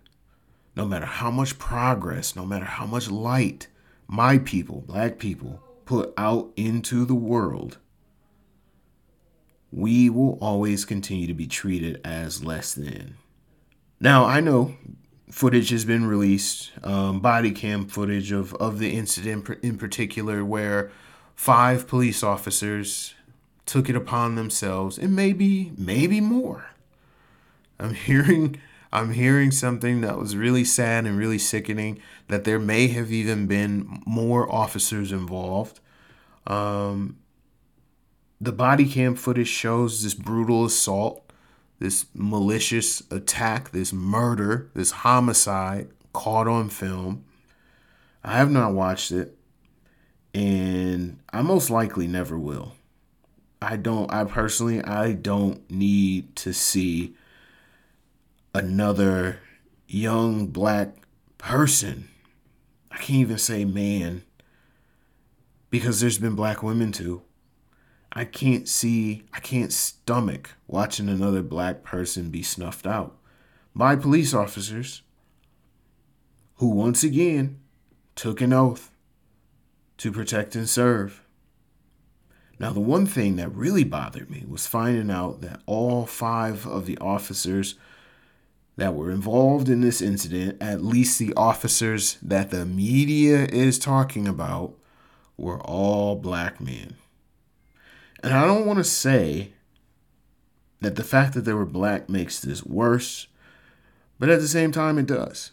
no 0.76 0.86
matter 0.86 1.06
how 1.06 1.32
much 1.32 1.58
progress, 1.58 2.36
no 2.36 2.46
matter 2.46 2.66
how 2.66 2.86
much 2.86 3.10
light 3.10 3.68
my 4.08 4.38
people, 4.38 4.82
black 4.82 5.18
people, 5.18 5.64
put 5.86 6.14
out 6.18 6.52
into 6.58 7.06
the 7.06 7.16
world, 7.16 7.78
we 9.72 10.10
will 10.10 10.38
always 10.42 10.84
continue 10.84 11.28
to 11.28 11.34
be 11.34 11.48
treated 11.48 12.02
as 12.04 12.44
less 12.44 12.74
than. 12.74 13.16
Now, 14.00 14.26
I 14.26 14.42
know 14.42 14.76
footage 15.32 15.70
has 15.70 15.86
been 15.86 16.06
released, 16.06 16.72
um, 16.84 17.22
body 17.22 17.52
cam 17.52 17.88
footage 17.88 18.34
of, 18.34 18.54
of 18.56 18.80
the 18.80 18.92
incident 18.92 19.48
in 19.64 19.78
particular, 19.78 20.44
where 20.44 20.92
five 21.36 21.88
police 21.88 22.24
officers 22.24 23.14
took 23.66 23.90
it 23.90 23.96
upon 23.96 24.36
themselves, 24.36 24.98
and 24.98 25.16
maybe 25.16 25.72
maybe 25.78 26.22
more. 26.22 26.72
I'm 27.80 27.94
hearing 27.94 28.60
I'm 28.92 29.12
hearing 29.12 29.52
something 29.52 30.02
that 30.02 30.18
was 30.18 30.38
really 30.38 30.64
sad 30.64 31.06
and 31.06 31.18
really 31.18 31.38
sickening 31.38 32.00
that 32.30 32.46
there 32.46 32.60
may 32.60 32.88
have 32.88 33.12
even 33.12 33.46
been 33.46 34.02
more 34.06 34.50
officers 34.50 35.12
involved. 35.12 35.82
Um, 36.48 37.18
the 38.40 38.54
body 38.54 38.88
cam 38.88 39.16
footage 39.16 39.50
shows 39.50 40.04
this 40.04 40.14
brutal 40.14 40.64
assault, 40.64 41.30
this 41.80 42.06
malicious 42.14 43.04
attack, 43.12 43.72
this 43.72 43.92
murder, 43.92 44.70
this 44.74 44.92
homicide 44.92 45.90
caught 46.14 46.48
on 46.48 46.70
film. 46.70 47.26
I 48.24 48.38
have 48.38 48.52
not 48.52 48.74
watched 48.74 49.12
it, 49.12 49.35
and 50.36 51.18
I 51.32 51.42
most 51.42 51.70
likely 51.70 52.08
never 52.08 52.38
will. 52.38 52.74
I 53.62 53.78
don't 53.78 54.12
I 54.14 54.26
personally 54.26 54.84
I 54.84 55.14
don't 55.14 55.70
need 55.72 56.36
to 56.36 56.54
see 56.54 57.16
another 58.54 59.40
young 59.88 60.48
black 60.48 60.90
person. 61.38 62.10
I 62.92 62.98
can't 62.98 63.20
even 63.20 63.38
say 63.38 63.64
man 63.64 64.24
because 65.70 66.02
there's 66.02 66.18
been 66.18 66.36
black 66.36 66.62
women 66.62 66.92
too. 66.92 67.22
I 68.12 68.26
can't 68.26 68.68
see 68.68 69.24
I 69.34 69.40
can't 69.40 69.72
stomach 69.72 70.52
watching 70.68 71.08
another 71.08 71.44
black 71.44 71.82
person 71.82 72.30
be 72.30 72.44
snuffed 72.44 72.86
out 72.86 73.16
by 73.74 73.96
police 73.96 74.34
officers 74.34 75.02
who 76.56 76.68
once 76.68 77.06
again 77.06 77.62
took 78.16 78.42
an 78.42 78.52
oath 78.52 78.92
to 79.98 80.12
protect 80.12 80.56
and 80.56 80.68
serve. 80.70 81.22
Now, 82.60 82.72
the 82.72 82.80
one 82.80 83.06
thing 83.06 83.36
that 83.36 83.54
really 83.54 83.84
bothered 83.84 84.30
me 84.30 84.46
was 84.48 84.68
finding 84.68 85.12
out 85.12 85.42
that 85.42 85.62
all 85.66 86.06
five 86.06 86.66
of 86.66 86.86
the 86.86 86.98
officers 87.00 87.76
that 88.78 88.94
were 88.94 89.12
involved 89.12 89.70
in 89.70 89.82
this 89.82 90.02
incident, 90.02 90.62
at 90.62 90.84
least 90.84 91.20
the 91.20 91.34
officers 91.36 92.18
that 92.22 92.52
the 92.52 92.66
media 92.66 93.46
is 93.46 93.80
talking 93.80 94.28
about, 94.28 94.74
were 95.38 95.62
all 95.62 96.16
black 96.16 96.62
men. 96.62 96.96
And 98.24 98.34
I 98.34 98.46
don't 98.46 98.66
want 98.66 98.80
to 98.80 98.84
say 98.84 99.54
that 100.82 100.96
the 100.96 101.04
fact 101.04 101.34
that 101.34 101.42
they 101.42 101.54
were 101.54 101.66
black 101.66 102.10
makes 102.10 102.40
this 102.40 102.66
worse, 102.66 103.28
but 104.18 104.30
at 104.30 104.40
the 104.40 104.48
same 104.48 104.72
time, 104.72 104.98
it 104.98 105.08
does. 105.08 105.52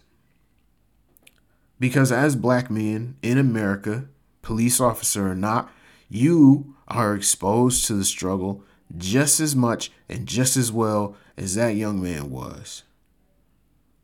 Because 1.81 2.13
as 2.13 2.37
black 2.37 2.71
men 2.71 3.17
in 3.23 3.39
America, 3.39 4.07
police 4.43 4.81
officer 4.81 5.31
or 5.31 5.35
not, 5.35 5.71
you 6.09 6.75
are 6.89 7.15
exposed 7.15 7.87
to 7.87 7.95
the 7.95 8.05
struggle 8.05 8.63
just 8.97 9.41
as 9.41 9.57
much 9.57 9.91
and 10.09 10.27
just 10.27 10.57
as 10.57 10.71
well 10.71 11.17
as 11.37 11.55
that 11.55 11.71
young 11.71 12.03
man 12.03 12.31
was. 12.31 12.83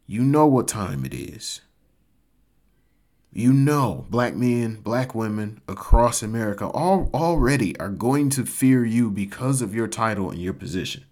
You 0.07 0.23
know 0.23 0.47
what 0.47 0.69
time 0.69 1.05
it 1.05 1.13
is. 1.13 1.61
You 3.31 3.53
know, 3.53 4.07
black 4.09 4.35
men, 4.35 4.77
black 4.77 5.15
women 5.15 5.61
across 5.69 6.23
America 6.23 6.67
all 6.67 7.11
already 7.13 7.79
are 7.79 7.91
going 7.91 8.31
to 8.31 8.47
fear 8.47 8.85
you 8.85 9.11
because 9.11 9.61
of 9.61 9.75
your 9.75 9.87
title 9.87 10.31
and 10.31 10.41
your 10.41 10.55
position. 10.55 11.05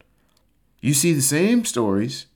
You 0.80 0.94
see 0.94 1.12
the 1.12 1.20
same 1.20 1.64
stories 1.66 2.26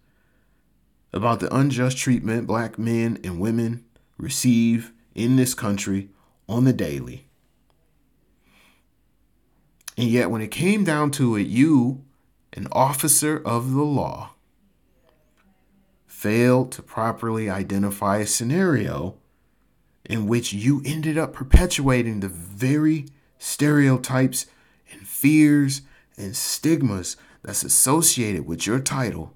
about 1.12 1.40
the 1.40 1.55
unjust 1.55 1.96
treatment 1.96 2.46
black 2.46 2.79
men 2.79 3.18
and 3.24 3.40
women 3.40 3.85
receive 4.18 4.92
in 5.14 5.37
this 5.37 5.55
country 5.55 6.11
on 6.51 6.65
the 6.65 6.73
daily. 6.73 7.27
And 9.97 10.09
yet, 10.09 10.31
when 10.31 10.43
it 10.43 10.51
came 10.51 10.83
down 10.83 11.11
to 11.13 11.37
it, 11.37 11.47
you, 11.47 12.05
an 12.53 12.67
officer 12.73 13.41
of 13.45 13.73
the 13.73 13.83
law, 13.83 14.33
failed 16.07 16.73
to 16.73 16.83
properly 16.83 17.49
identify 17.49 18.19
a 18.19 18.27
scenario 18.27 19.15
in 20.05 20.27
which 20.27 20.53
you 20.53 20.83
ended 20.85 21.17
up 21.17 21.33
perpetuating 21.33 22.21
the 22.21 22.29
very 22.29 23.07
stereotypes 23.39 24.47
and 24.91 25.07
fears 25.07 25.83
and 26.17 26.37
stigmas 26.37 27.17
that's 27.43 27.63
associated 27.63 28.47
with 28.47 28.67
your 28.67 28.81
title 28.81 29.33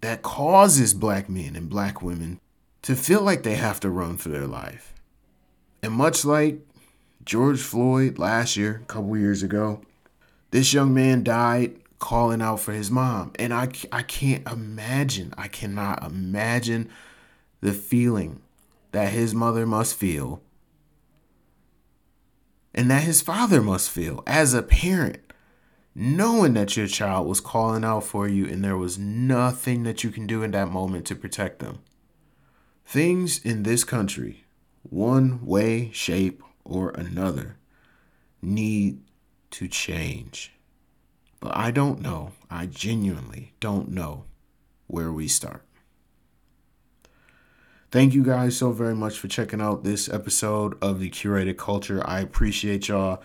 that 0.00 0.22
causes 0.22 0.94
black 0.94 1.28
men 1.28 1.56
and 1.56 1.68
black 1.68 2.02
women 2.02 2.38
to 2.82 2.94
feel 2.94 3.22
like 3.22 3.42
they 3.42 3.56
have 3.56 3.80
to 3.80 3.90
run 3.90 4.16
for 4.16 4.28
their 4.28 4.46
life. 4.46 4.97
And 5.82 5.92
much 5.92 6.24
like 6.24 6.60
George 7.24 7.60
Floyd 7.60 8.18
last 8.18 8.56
year, 8.56 8.80
a 8.82 8.86
couple 8.86 9.16
years 9.16 9.42
ago, 9.42 9.82
this 10.50 10.72
young 10.72 10.94
man 10.94 11.22
died 11.22 11.76
calling 11.98 12.40
out 12.40 12.60
for 12.60 12.72
his 12.72 12.90
mom. 12.90 13.32
And 13.38 13.52
I, 13.52 13.68
I 13.92 14.02
can't 14.02 14.46
imagine, 14.48 15.34
I 15.36 15.48
cannot 15.48 16.04
imagine 16.04 16.88
the 17.60 17.72
feeling 17.72 18.40
that 18.92 19.12
his 19.12 19.34
mother 19.34 19.66
must 19.66 19.94
feel 19.94 20.40
and 22.74 22.90
that 22.90 23.02
his 23.02 23.20
father 23.20 23.60
must 23.60 23.90
feel 23.90 24.22
as 24.26 24.54
a 24.54 24.62
parent, 24.62 25.18
knowing 25.94 26.54
that 26.54 26.76
your 26.76 26.86
child 26.86 27.26
was 27.26 27.40
calling 27.40 27.84
out 27.84 28.04
for 28.04 28.28
you 28.28 28.46
and 28.46 28.62
there 28.62 28.76
was 28.76 28.98
nothing 28.98 29.82
that 29.82 30.04
you 30.04 30.10
can 30.10 30.26
do 30.26 30.42
in 30.42 30.52
that 30.52 30.70
moment 30.70 31.04
to 31.06 31.16
protect 31.16 31.58
them. 31.58 31.80
Things 32.86 33.44
in 33.44 33.64
this 33.64 33.84
country, 33.84 34.44
one 34.90 35.44
way, 35.44 35.90
shape, 35.92 36.42
or 36.64 36.90
another 36.90 37.56
need 38.42 39.00
to 39.50 39.68
change. 39.68 40.52
But 41.40 41.56
I 41.56 41.70
don't 41.70 42.00
know. 42.00 42.32
I 42.50 42.66
genuinely 42.66 43.52
don't 43.60 43.90
know 43.90 44.24
where 44.86 45.12
we 45.12 45.28
start. 45.28 45.64
Thank 47.90 48.12
you 48.12 48.22
guys 48.22 48.56
so 48.56 48.72
very 48.72 48.94
much 48.94 49.18
for 49.18 49.28
checking 49.28 49.62
out 49.62 49.82
this 49.82 50.10
episode 50.10 50.76
of 50.82 51.00
the 51.00 51.08
Curated 51.08 51.56
Culture. 51.56 52.02
I 52.06 52.20
appreciate 52.20 52.88
y'all 52.88 53.22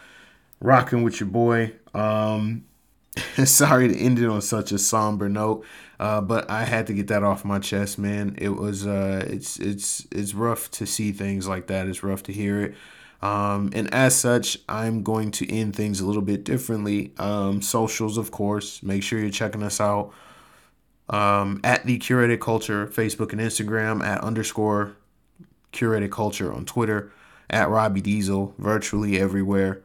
rocking 0.61 1.03
with 1.03 1.20
your 1.20 1.28
boy. 1.28 1.74
Um, 1.93 2.64
sorry 3.45 3.88
to 3.88 3.97
end 3.97 4.20
it 4.20 4.28
on 4.28 4.41
such 4.41 4.72
a 4.72 4.80
somber 4.80 5.30
note, 5.30 5.66
uh, 5.99 6.22
but 6.22 6.49
I 6.49 6.64
had 6.64 6.88
to 6.88 6.93
get 6.93 7.07
that 7.07 7.24
off 7.24 7.45
my 7.45 7.59
chest, 7.59 7.99
man. 7.99 8.36
It 8.38 8.49
was 8.49 8.88
uh, 8.88 9.26
it's 9.28 9.59
it's 9.59 10.07
it's 10.11 10.34
rough 10.34 10.72
to 10.72 10.86
see 10.86 11.11
things 11.11 11.47
like 11.47 11.68
that. 11.68 11.88
It's 11.88 12.03
rough 12.03 12.24
to 12.24 12.34
hear 12.34 12.61
it. 12.61 12.76
Um, 13.22 13.70
and 13.74 13.93
as 13.93 14.16
such, 14.16 14.57
I'm 14.68 15.01
going 15.01 15.32
to 15.32 15.49
end 15.49 15.76
things 15.76 16.01
a 16.01 16.05
little 16.05 16.22
bit 16.22 16.43
differently. 16.43 17.14
Um, 17.18 17.61
socials, 17.61 18.18
of 18.18 18.32
course. 18.32 18.84
Make 18.84 19.01
sure 19.01 19.18
you're 19.18 19.30
checking 19.30 19.64
us 19.64 19.80
out 19.80 20.11
um, 21.07 21.61
at 21.64 21.86
the 21.86 21.99
Curated 21.99 22.41
Culture, 22.41 22.88
Facebook 22.88 23.32
and 23.32 23.39
Instagram, 23.39 24.03
at 24.03 24.22
underscore 24.22 24.97
Curated 25.72 26.11
Culture 26.11 26.51
on 26.51 26.66
Twitter, 26.66 27.14
at 27.49 27.70
Robbie 27.70 28.01
Diesel, 28.01 28.53
virtually 28.57 29.18
everywhere. 29.20 29.82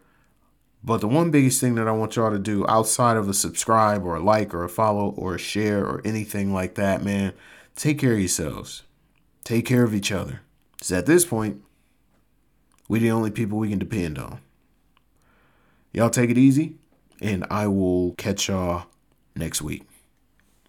But 0.83 1.01
the 1.01 1.09
one 1.09 1.31
biggest 1.31 1.61
thing 1.61 1.75
that 1.75 1.89
I 1.89 1.93
want 1.93 2.17
y'all 2.17 2.31
to 2.31 2.39
do 2.39 2.67
outside 2.69 3.17
of 3.17 3.29
a 3.29 3.35
subscribe 3.35 4.05
or 4.05 4.17
a 4.17 4.23
like 4.23 4.55
or 4.55 4.65
a 4.65 4.69
follow 4.69 5.11
or 5.11 5.35
a 5.35 5.39
share 5.39 5.85
or 5.85 6.01
anything 6.05 6.55
like 6.55 6.77
that, 6.77 7.03
man, 7.03 7.33
take 7.75 7.99
care 7.99 8.13
of 8.13 8.21
yourselves. 8.21 8.85
Take 9.45 9.67
care 9.67 9.83
of 9.83 9.95
each 9.95 10.13
other. 10.13 10.43
Because 10.73 10.93
at 10.93 11.07
this 11.07 11.25
point, 11.25 11.63
we're 12.89 13.01
the 13.01 13.11
only 13.11 13.31
people 13.31 13.59
we 13.59 13.71
can 13.71 13.79
depend 13.79 14.19
on. 14.19 14.41
Y'all 15.93 16.11
take 16.11 16.31
it 16.31 16.39
easy, 16.39 16.77
and 17.21 17.45
I 17.51 17.67
will 17.67 18.15
catch 18.15 18.49
y'all 18.49 18.87
next 19.35 19.61
week. 19.61 19.83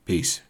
Peace. 0.06 0.42